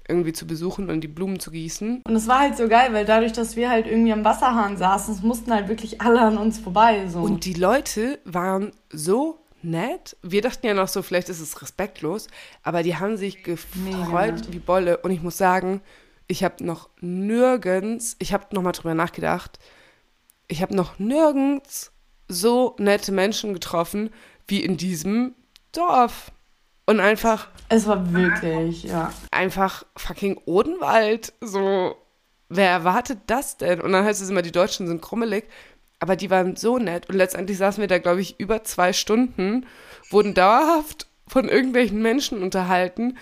[0.08, 2.02] irgendwie zu besuchen und die Blumen zu gießen.
[2.04, 5.14] Und es war halt so geil, weil dadurch, dass wir halt irgendwie am Wasserhahn saßen,
[5.14, 7.06] es mussten halt wirklich alle an uns vorbei.
[7.08, 7.20] So.
[7.20, 10.16] Und die Leute waren so nett.
[10.22, 12.28] Wir dachten ja noch so, vielleicht ist es respektlos,
[12.62, 14.98] aber die haben sich gefreut nee, wie Bolle.
[14.98, 15.80] Und ich muss sagen,
[16.26, 19.58] ich habe noch nirgends, ich habe nochmal drüber nachgedacht,
[20.46, 21.92] ich habe noch nirgends
[22.28, 24.10] so nette Menschen getroffen
[24.46, 25.34] wie in diesem
[25.72, 26.32] Dorf.
[26.86, 27.48] Und einfach.
[27.68, 29.12] Es war wirklich, ja.
[29.30, 31.34] Einfach fucking Odenwald.
[31.42, 31.96] So,
[32.48, 33.82] wer erwartet das denn?
[33.82, 35.44] Und dann heißt es immer, die Deutschen sind krummelig.
[36.00, 39.66] Aber die waren so nett und letztendlich saßen wir da, glaube ich, über zwei Stunden,
[40.10, 43.16] wurden dauerhaft von irgendwelchen Menschen unterhalten,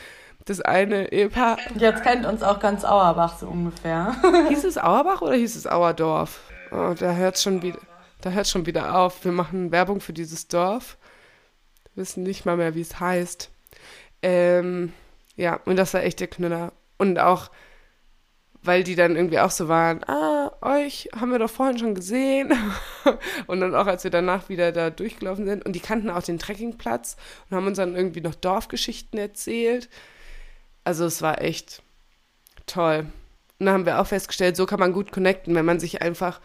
[0.45, 1.59] das eine Ehepaar.
[1.77, 4.15] Jetzt kennt uns auch ganz Auerbach so ungefähr.
[4.49, 6.41] hieß es Auerbach oder hieß es Auerdorf?
[6.71, 7.81] Oh, da hört schon wieder,
[8.21, 9.25] da hört schon wieder auf.
[9.25, 10.99] Wir machen Werbung für dieses Dorf.
[11.95, 13.51] Wir wissen nicht mal mehr, wie es heißt.
[14.23, 14.93] Ähm,
[15.35, 16.73] ja, und das war echt der Knüller.
[16.97, 17.51] Und auch,
[18.67, 22.53] weil die dann irgendwie auch so waren, ah, euch haben wir doch vorhin schon gesehen.
[23.47, 25.65] und dann auch, als wir danach wieder da durchgelaufen sind.
[25.65, 27.17] Und die kannten auch den Trekkingplatz
[27.49, 29.89] und haben uns dann irgendwie noch Dorfgeschichten erzählt.
[30.85, 31.83] Also es war echt
[32.67, 33.07] toll.
[33.59, 36.41] Und da haben wir auch festgestellt, so kann man gut connecten, wenn man sich einfach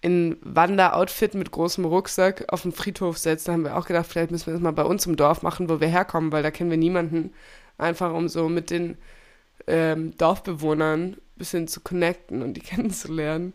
[0.00, 3.48] in Wanderoutfit mit großem Rucksack auf den Friedhof setzt.
[3.48, 5.68] Da haben wir auch gedacht, vielleicht müssen wir das mal bei uns im Dorf machen,
[5.68, 7.34] wo wir herkommen, weil da kennen wir niemanden.
[7.76, 8.96] Einfach um so mit den
[9.66, 13.52] ähm, Dorfbewohnern bisschen zu connecten und die kennenzulernen.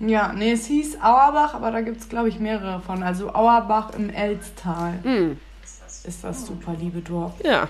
[0.00, 3.02] Ja, nee, es hieß Auerbach, aber da gibt es, glaube ich, mehrere von.
[3.02, 5.36] Also Auerbach im Elztal mm.
[6.04, 7.34] ist das super liebe Dorf.
[7.44, 7.68] Ja.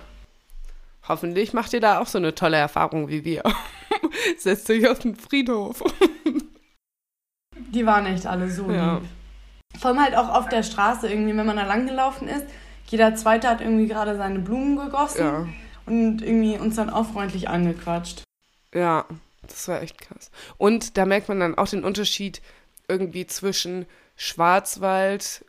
[1.09, 3.42] Hoffentlich macht ihr da auch so eine tolle Erfahrung wie wir.
[4.38, 5.83] Setzt euch auf den Friedhof.
[7.57, 8.97] Die waren echt alle so ja.
[8.97, 9.09] lieb.
[9.79, 12.44] Vor allem halt auch auf der Straße irgendwie, wenn man da lang gelaufen ist.
[12.88, 15.47] Jeder Zweite hat irgendwie gerade seine Blumen gegossen ja.
[15.87, 18.25] und irgendwie uns dann auch freundlich angequatscht.
[18.75, 19.07] Ja,
[19.43, 20.31] das war echt krass.
[20.57, 22.43] Und da merkt man dann auch den Unterschied
[22.89, 25.45] irgendwie zwischen Schwarzwald,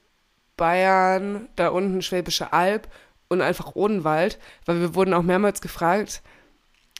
[0.58, 2.88] Bayern, da unten Schwäbische Alb
[3.30, 6.22] und einfach Odenwald, weil wir wurden auch mehrmals gefragt,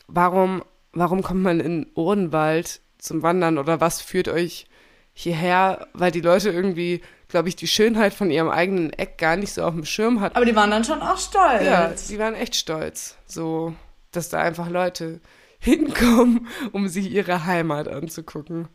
[0.08, 4.66] warum, warum kommt man in Odenwald zum Wandern oder was führt euch
[5.14, 9.54] hierher, weil die Leute irgendwie, glaube ich, die Schönheit von ihrem eigenen Eck gar nicht
[9.54, 10.36] so auf dem Schirm hatten.
[10.36, 11.64] Aber die waren dann schon auch stolz.
[11.64, 13.18] Ja, die waren echt stolz.
[13.26, 13.74] So,
[14.12, 15.20] dass da einfach Leute
[15.60, 18.68] hinkommen, um sich ihre Heimat anzugucken.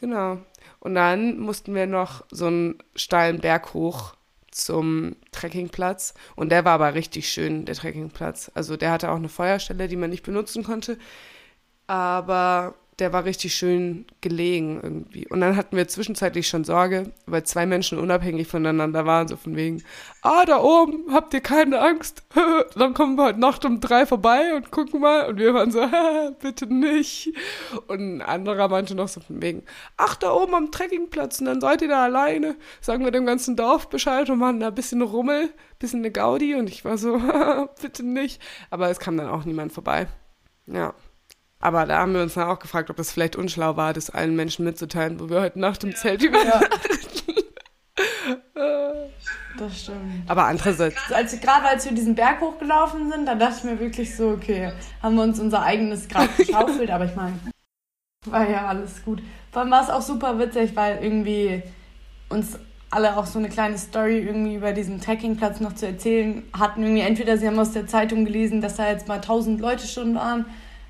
[0.00, 0.38] Genau.
[0.80, 4.14] Und dann mussten wir noch so einen steilen Berg hoch
[4.50, 6.14] zum Trekkingplatz.
[6.36, 8.50] Und der war aber richtig schön, der Trekkingplatz.
[8.54, 10.98] Also der hatte auch eine Feuerstelle, die man nicht benutzen konnte.
[11.86, 15.28] Aber der war richtig schön gelegen irgendwie.
[15.28, 19.54] Und dann hatten wir zwischenzeitlich schon Sorge, weil zwei Menschen unabhängig voneinander waren, so von
[19.54, 19.84] wegen,
[20.22, 22.24] ah, da oben, habt ihr keine Angst?
[22.74, 25.28] dann kommen wir heute Nacht um drei vorbei und gucken mal.
[25.28, 25.80] Und wir waren so,
[26.40, 27.32] bitte nicht.
[27.86, 29.62] Und ein anderer meinte noch so von wegen,
[29.96, 32.56] ach, da oben am Trekkingplatz und dann seid ihr da alleine.
[32.80, 36.10] Sagen wir dem ganzen Dorf Bescheid und machen da ein bisschen Rummel, ein bisschen eine
[36.10, 36.56] Gaudi.
[36.56, 37.20] Und ich war so,
[37.80, 38.42] bitte nicht.
[38.70, 40.08] Aber es kam dann auch niemand vorbei.
[40.66, 40.94] Ja.
[41.60, 44.36] Aber da haben wir uns dann auch gefragt, ob das vielleicht unschlau war, das allen
[44.36, 47.32] Menschen mitzuteilen, wo wir heute Nacht im Zelt übernachten.
[48.54, 48.64] Ja.
[49.58, 50.28] das stimmt.
[50.28, 50.96] Aber andererseits.
[51.12, 54.72] Als, gerade als wir diesen Berg hochgelaufen sind, da dachte ich mir wirklich so, okay,
[55.02, 57.38] haben wir uns unser eigenes Grab geschaufelt, aber ich meine,
[58.26, 59.20] war ja alles gut.
[59.50, 61.62] Vor allem war es auch super witzig, weil irgendwie
[62.28, 62.56] uns
[62.90, 66.82] alle auch so eine kleine Story irgendwie über diesen Trekkingplatz noch zu erzählen hatten.
[66.82, 70.14] Irgendwie entweder sie haben aus der Zeitung gelesen, dass da jetzt mal tausend Leute schon
[70.14, 70.46] waren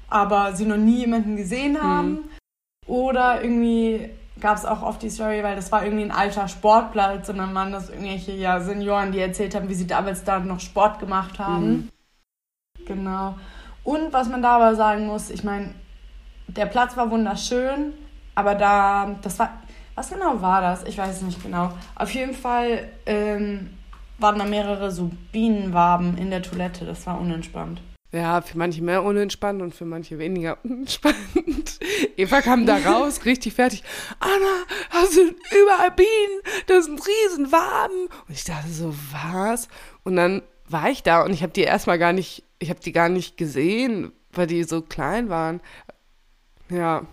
[0.09, 1.83] aber sie noch nie jemanden gesehen mhm.
[1.83, 2.11] haben.
[2.11, 2.25] Mhm.
[2.87, 7.29] Oder irgendwie gab es auch oft die Story, weil das war irgendwie ein alter Sportplatz
[7.29, 10.61] und dann waren das irgendwelche ja, Senioren, die erzählt haben, wie sie damals da noch
[10.61, 11.68] Sport gemacht haben.
[11.68, 11.88] Mhm.
[12.87, 13.37] Genau.
[13.85, 15.75] Und was man da aber sagen muss, ich meine,
[16.47, 17.92] der Platz war wunderschön,
[18.35, 19.51] aber da, das war,
[19.94, 20.85] was genau war das?
[20.85, 21.73] Ich weiß es nicht genau.
[21.94, 23.71] Auf jeden Fall ähm,
[24.18, 27.81] waren da mehrere so Bienenwaben in der Toilette, das war unentspannt.
[28.11, 31.79] Ja, für manche mehr unentspannt und für manche weniger unentspannt.
[32.16, 33.83] Eva kam da raus, richtig fertig.
[34.18, 38.07] Anna, da sind überall Bienen, das sind Riesenwaben.
[38.07, 39.68] Und ich dachte so, was?
[40.05, 42.92] Und dann war ich da und ich habe die erstmal gar nicht, ich habe die
[42.92, 45.61] gar nicht gesehen, weil die so klein waren.
[46.71, 47.07] Ja,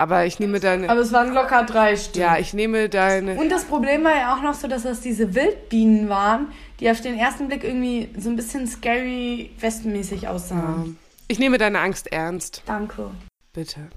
[0.00, 0.88] aber ich nehme deine.
[0.88, 2.16] Aber es waren locker drei Stück.
[2.16, 3.34] Ja, ich nehme deine.
[3.34, 7.00] Und das Problem war ja auch noch so, dass das diese Wildbienen waren, die auf
[7.00, 10.96] den ersten Blick irgendwie so ein bisschen scary westenmäßig aussahen.
[10.98, 11.08] Ja.
[11.28, 12.62] Ich nehme deine Angst ernst.
[12.66, 13.10] Danke.
[13.52, 13.88] Bitte.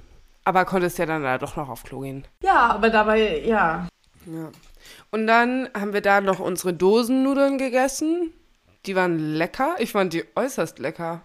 [0.43, 2.25] Aber konntest ja dann da doch noch auf Klo gehen.
[2.41, 3.87] Ja, aber dabei, ja.
[4.25, 4.51] Ja.
[5.11, 8.33] Und dann haben wir da noch unsere Dosennudeln gegessen.
[8.85, 9.75] Die waren lecker.
[9.79, 11.21] Ich fand die äußerst lecker.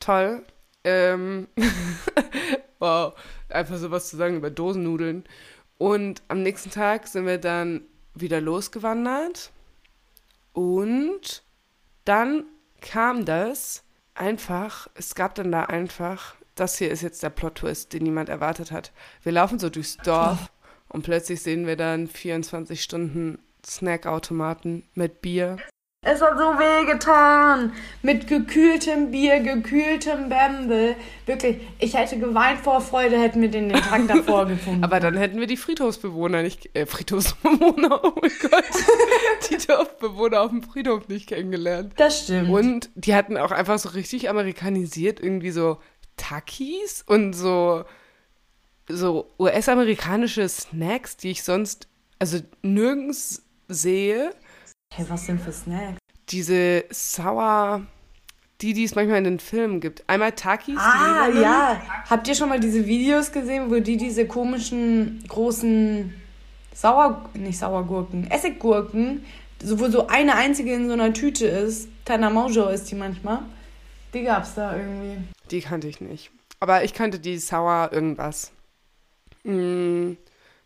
[0.00, 0.42] Toll.
[0.84, 1.48] Ähm
[2.78, 3.14] wow.
[3.50, 5.24] Einfach sowas zu sagen über Dosennudeln.
[5.76, 7.82] Und am nächsten Tag sind wir dann
[8.14, 9.52] wieder losgewandert
[10.52, 11.42] und
[12.04, 12.44] dann
[12.80, 13.84] kam das
[14.14, 18.70] einfach, es gab dann da einfach, das hier ist jetzt der Plot-Twist, den niemand erwartet
[18.70, 18.92] hat.
[19.22, 20.50] Wir laufen so durchs Dorf
[20.88, 25.56] und plötzlich sehen wir dann 24 Stunden Snackautomaten mit Bier
[26.04, 27.72] Es hat so weh getan.
[28.02, 30.96] Mit gekühltem Bier, gekühltem Bämbel.
[31.26, 34.82] Wirklich, ich hätte geweint vor Freude, hätten wir den, den Tag davor gefunden.
[34.82, 38.64] Aber dann hätten wir die Friedhofsbewohner nicht, äh, Friedhofsbewohner, oh mein Gott,
[39.48, 41.92] die Dorfbewohner auf dem Friedhof nicht kennengelernt.
[41.96, 42.50] Das stimmt.
[42.50, 45.78] Und die hatten auch einfach so richtig amerikanisiert irgendwie so
[46.16, 47.84] Takis und so,
[48.88, 51.86] so US-amerikanische Snacks, die ich sonst,
[52.18, 54.32] also nirgends sehe.
[54.94, 55.98] Hey, was denn für Snacks?
[56.28, 57.80] Diese Sauer,
[58.60, 60.04] die, die es manchmal in den Filmen gibt.
[60.06, 60.76] Einmal Takis.
[60.78, 61.80] Ah, ja.
[62.10, 66.12] Habt ihr schon mal diese Videos gesehen, wo die diese komischen großen
[66.74, 69.24] Sauer, nicht Sauergurken, Essiggurken,
[69.62, 71.88] wo so eine einzige in so einer Tüte ist.
[72.04, 73.38] Tanamojo ist die manchmal.
[74.12, 75.24] Die gab's da irgendwie.
[75.50, 76.30] Die kannte ich nicht.
[76.60, 78.52] Aber ich kannte die Sauer irgendwas.
[79.44, 80.12] Mm,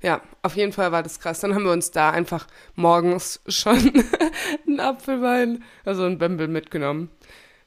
[0.02, 1.40] ja, auf jeden Fall war das krass.
[1.40, 4.04] Dann haben wir uns da einfach morgens schon
[4.66, 7.10] einen Apfelwein, also einen Bembel mitgenommen,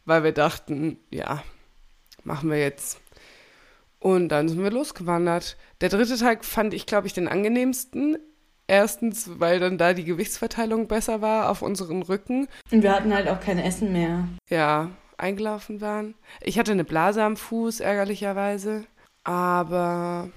[0.05, 1.43] weil wir dachten, ja,
[2.23, 3.01] machen wir jetzt.
[3.99, 5.57] Und dann sind wir losgewandert.
[5.81, 8.17] Der dritte Tag fand ich, glaube ich, den angenehmsten.
[8.67, 12.47] Erstens, weil dann da die Gewichtsverteilung besser war auf unseren Rücken.
[12.71, 14.27] Und wir hatten halt auch kein Essen mehr.
[14.47, 16.13] Ja, eingelaufen waren.
[16.39, 18.85] Ich hatte eine Blase am Fuß, ärgerlicherweise.
[19.23, 20.29] Aber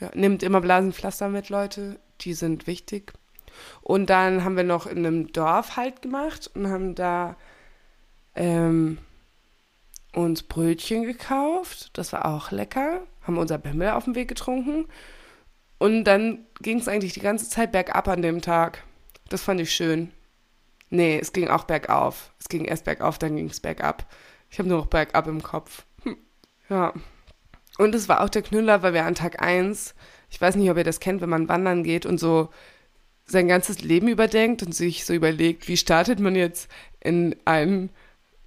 [0.00, 1.98] ja, nehmt immer Blasenpflaster mit, Leute.
[2.20, 3.12] Die sind wichtig.
[3.82, 7.36] Und dann haben wir noch in einem Dorf halt gemacht und haben da
[8.34, 8.98] ähm,
[10.12, 11.90] uns Brötchen gekauft.
[11.96, 13.02] Das war auch lecker.
[13.22, 14.86] Haben unser Bämmel auf dem Weg getrunken.
[15.78, 18.84] Und dann ging es eigentlich die ganze Zeit bergab an dem Tag.
[19.28, 20.10] Das fand ich schön.
[20.90, 22.32] Nee, es ging auch bergauf.
[22.38, 24.06] Es ging erst bergauf, dann ging es bergab.
[24.50, 25.84] Ich habe nur noch bergab im Kopf.
[26.04, 26.16] Hm.
[26.68, 26.92] Ja.
[27.78, 29.94] Und es war auch der Knüller, weil wir an Tag 1,
[30.30, 32.50] ich weiß nicht, ob ihr das kennt, wenn man wandern geht und so
[33.26, 36.68] sein ganzes Leben überdenkt und sich so überlegt, wie startet man jetzt
[37.00, 37.90] in ein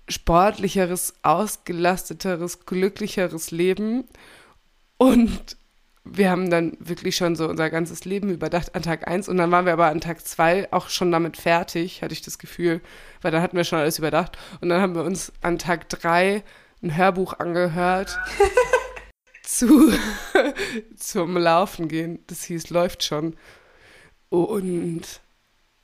[0.08, 4.06] sportlicheres, ausgelasteteres, glücklicheres Leben.
[4.98, 5.58] Und
[6.06, 9.52] wir haben dann wirklich schon so unser ganzes Leben überdacht an Tag 1 und dann
[9.52, 12.82] waren wir aber an Tag 2 auch schon damit fertig, hatte ich das Gefühl,
[13.22, 14.38] weil dann hatten wir schon alles überdacht.
[14.62, 16.44] Und dann haben wir uns an Tag 3
[16.82, 18.18] ein Hörbuch angehört
[19.48, 19.94] zu
[20.98, 22.20] zum Laufen gehen.
[22.28, 23.36] Das hieß läuft schon.
[24.30, 25.04] Und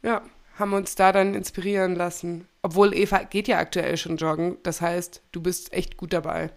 [0.03, 0.22] ja,
[0.59, 2.47] haben uns da dann inspirieren lassen.
[2.61, 6.51] Obwohl Eva geht ja aktuell schon joggen, das heißt, du bist echt gut dabei.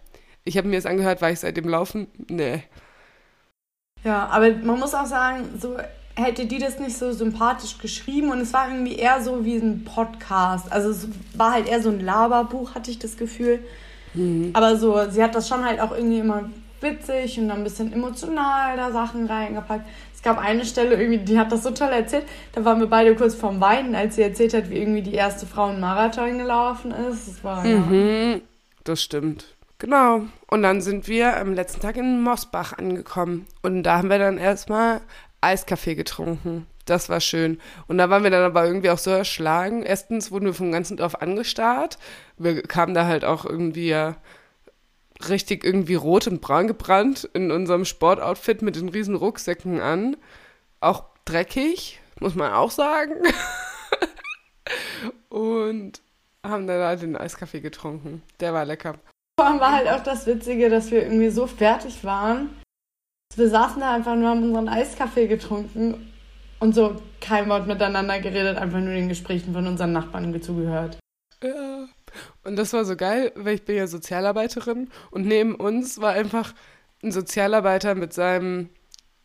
[0.45, 2.09] Ich habe mir das angehört, war ich seitdem laufen?
[2.29, 2.63] Nee.
[4.05, 5.77] Ja, aber man muss auch sagen, so
[6.15, 9.85] hätte die das nicht so sympathisch geschrieben und es war irgendwie eher so wie ein
[9.85, 10.71] Podcast.
[10.73, 13.65] Also es war halt eher so ein Laberbuch, hatte ich das Gefühl.
[14.15, 14.51] Mhm.
[14.55, 16.51] Aber so, sie hat das schon halt auch irgendwie immer
[16.81, 19.87] witzig und dann ein bisschen emotional da Sachen reingepackt.
[20.15, 22.25] Es gab eine Stelle irgendwie, die hat das so toll erzählt.
[22.53, 25.47] Da waren wir beide kurz vorm Weinen, als sie erzählt hat, wie irgendwie die erste
[25.47, 27.29] Frau einen Marathon gelaufen ist.
[27.29, 28.41] Das war mhm, ja.
[28.85, 29.57] Das stimmt.
[29.79, 30.23] Genau.
[30.49, 33.47] Und dann sind wir am letzten Tag in Mosbach angekommen.
[33.63, 35.01] Und da haben wir dann erstmal
[35.41, 36.67] Eiskaffee getrunken.
[36.87, 37.61] Das war schön.
[37.89, 39.83] Und da waren wir dann aber irgendwie auch so erschlagen.
[39.83, 41.99] Erstens wurden wir vom ganzen Dorf angestarrt.
[42.39, 43.95] Wir kamen da halt auch irgendwie
[45.29, 50.17] richtig irgendwie rot und braun gebrannt in unserem Sportoutfit mit den riesen Rucksäcken an.
[50.81, 53.15] Auch dreckig, muss man auch sagen.
[55.29, 56.01] und
[56.45, 58.23] haben dann halt den Eiskaffee getrunken.
[58.41, 58.97] Der war lecker.
[59.39, 62.51] Vor allem war halt auch das Witzige, dass wir irgendwie so fertig waren.
[63.35, 66.13] Wir saßen da einfach nur, haben unseren Eiskaffee getrunken
[66.61, 70.99] und so kein Wort miteinander geredet, einfach nur den Gesprächen von unseren Nachbarn zugehört.
[71.43, 71.89] Ja.
[72.45, 76.55] Und das war so geil, weil ich bin ja Sozialarbeiterin und neben uns war einfach
[77.03, 78.71] ein Sozialarbeiter mit seinem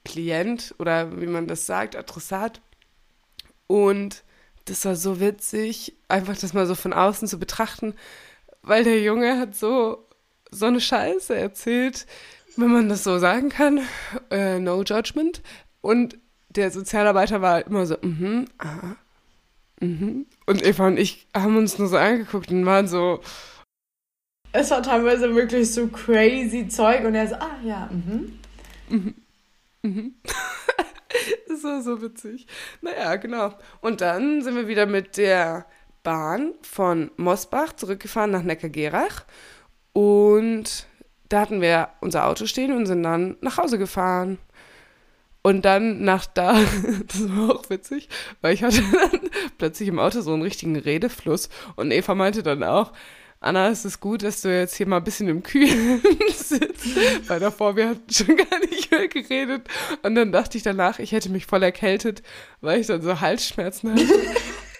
[0.03, 2.61] Klient oder wie man das sagt, Adressat.
[3.67, 4.23] Und
[4.65, 7.93] das war so witzig, einfach das mal so von außen zu betrachten,
[8.61, 10.07] weil der Junge hat so,
[10.51, 12.05] so eine Scheiße erzählt,
[12.57, 13.81] wenn man das so sagen kann.
[14.29, 15.41] Äh, no judgment.
[15.81, 16.17] Und
[16.49, 18.97] der Sozialarbeiter war immer so, mhm, aha,
[19.81, 20.25] mhm.
[20.45, 23.19] Und Eva und ich haben uns nur so angeguckt und waren so.
[24.53, 28.39] Es war teilweise wirklich so crazy Zeug und er so, ah ja, mhm.
[28.89, 29.15] Mhm.
[29.81, 30.15] Mhm.
[31.47, 32.47] das war so witzig.
[32.81, 33.53] Naja, genau.
[33.81, 35.65] Und dann sind wir wieder mit der
[36.03, 39.25] Bahn von Mosbach zurückgefahren nach Neckargerach.
[39.93, 40.85] Und
[41.29, 44.37] da hatten wir unser Auto stehen und sind dann nach Hause gefahren.
[45.43, 46.53] Und dann nach da,
[47.07, 48.09] das war auch witzig,
[48.41, 49.21] weil ich hatte dann
[49.57, 51.49] plötzlich im Auto so einen richtigen Redefluss.
[51.75, 52.93] Und Eva meinte dann auch,
[53.39, 55.99] Anna, es ist gut, dass du jetzt hier mal ein bisschen im Kühlen
[56.35, 56.95] sitzt,
[57.27, 59.67] weil davor wir hatten schon gar nicht mehr geredet.
[60.03, 62.21] Und dann dachte ich danach, ich hätte mich voll erkältet,
[62.61, 64.13] weil ich dann so Halsschmerzen hatte.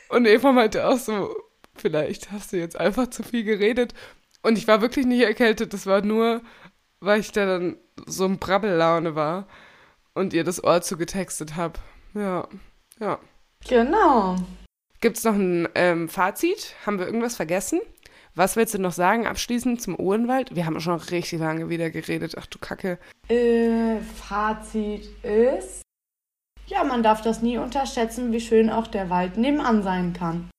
[0.10, 1.36] Und Eva meinte auch so,
[1.76, 3.96] vielleicht hast du jetzt einfach zu viel geredet.
[4.44, 5.74] Und ich war wirklich nicht erkältet.
[5.74, 6.42] Das war nur,
[7.00, 9.48] weil ich da dann so ein Brabbellaune war
[10.14, 11.80] und ihr das Ohr zugetextet habe.
[12.14, 12.48] Ja,
[13.00, 13.20] ja.
[13.68, 14.36] Genau.
[15.00, 16.76] Gibt es noch ein ähm, Fazit?
[16.86, 17.80] Haben wir irgendwas vergessen?
[18.34, 20.56] Was willst du noch sagen abschließend zum Odenwald?
[20.56, 22.36] Wir haben schon richtig lange wieder geredet.
[22.38, 22.98] Ach du Kacke.
[23.28, 25.82] Äh, Fazit ist,
[26.68, 30.50] ja, man darf das nie unterschätzen, wie schön auch der Wald nebenan sein kann.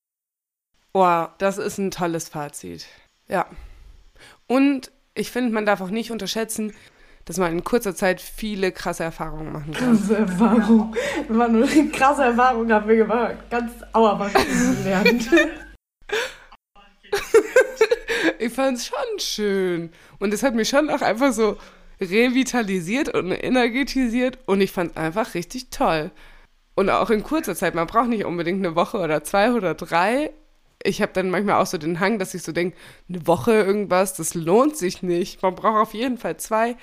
[0.93, 2.85] Wow, das ist ein tolles Fazit.
[3.27, 3.47] Ja.
[4.45, 6.73] Und ich finde, man darf auch nicht unterschätzen,
[7.25, 9.97] dass man in kurzer Zeit viele krasse Erfahrungen machen kann.
[9.97, 10.95] Krasse Erfahrung.
[11.29, 13.35] Nur eine krasse Erfahrung, haben wir gemacht.
[13.49, 15.29] Ganz Auerbach gelernt.
[18.39, 19.91] ich fand es schon schön.
[20.19, 21.57] Und es hat mich schon auch einfach so
[22.01, 24.39] revitalisiert und energetisiert.
[24.45, 26.11] Und ich fand es einfach richtig toll.
[26.75, 27.75] Und auch in kurzer Zeit.
[27.75, 30.31] Man braucht nicht unbedingt eine Woche oder zwei oder drei.
[30.83, 32.75] Ich habe dann manchmal auch so den Hang, dass ich so denke,
[33.07, 35.41] eine Woche irgendwas, das lohnt sich nicht.
[35.41, 36.75] Man braucht auf jeden Fall zwei.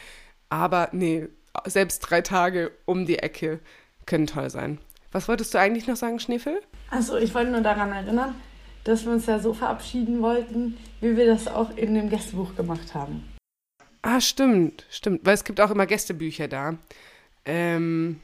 [0.51, 1.29] Aber nee,
[1.65, 3.61] selbst drei Tage um die Ecke
[4.07, 4.79] können toll sein.
[5.13, 6.61] Was wolltest du eigentlich noch sagen, Schneefel?
[6.91, 8.35] Also ich wollte nur daran erinnern,
[8.85, 12.95] dass wir uns ja so verabschieden wollten, wie wir das auch in dem Gästebuch gemacht
[12.95, 13.25] haben.
[14.03, 15.21] Ah, stimmt, stimmt.
[15.25, 16.75] Weil es gibt auch immer Gästebücher da,
[17.45, 18.21] ähm,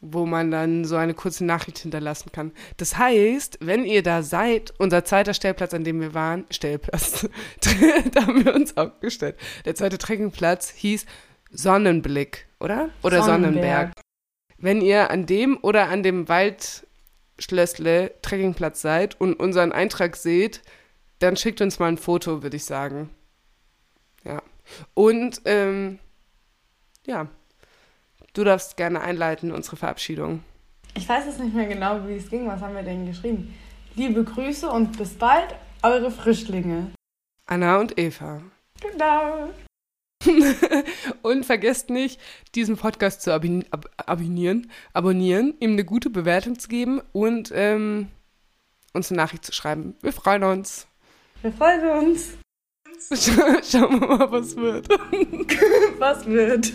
[0.00, 2.52] wo man dann so eine kurze Nachricht hinterlassen kann.
[2.76, 7.28] Das heißt, wenn ihr da seid, unser zweiter Stellplatz, an dem wir waren, Stellplatz,
[8.12, 9.36] da haben wir uns aufgestellt.
[9.64, 11.04] Der zweite Trekkingplatz hieß
[11.50, 12.90] Sonnenblick, oder?
[13.02, 13.44] Oder Sonnenberg.
[13.44, 13.92] Sonnenberg.
[14.58, 20.62] Wenn ihr an dem oder an dem Waldschlössle Trekkingplatz seid und unseren Eintrag seht,
[21.20, 23.10] dann schickt uns mal ein Foto, würde ich sagen.
[24.24, 24.42] Ja.
[24.94, 25.98] Und ähm,
[27.06, 27.28] ja,
[28.34, 30.42] du darfst gerne einleiten, unsere Verabschiedung.
[30.94, 32.46] Ich weiß jetzt nicht mehr genau, wie es ging.
[32.46, 33.54] Was haben wir denn geschrieben?
[33.94, 36.90] Liebe Grüße und bis bald, eure Frischlinge.
[37.46, 38.42] Anna und Eva.
[38.80, 39.50] Genau.
[41.22, 42.20] und vergesst nicht,
[42.54, 48.08] diesen Podcast zu abon ab abonnieren, abonnieren, ihm eine gute Bewertung zu geben und ähm,
[48.92, 49.94] uns eine Nachricht zu schreiben.
[50.00, 50.86] Wir freuen uns.
[51.42, 52.36] Wir freuen uns.
[53.70, 54.88] Schauen wir mal, was wird.
[55.98, 56.72] was wird.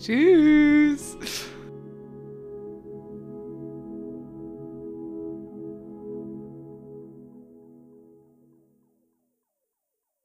[0.00, 1.16] Tschüss.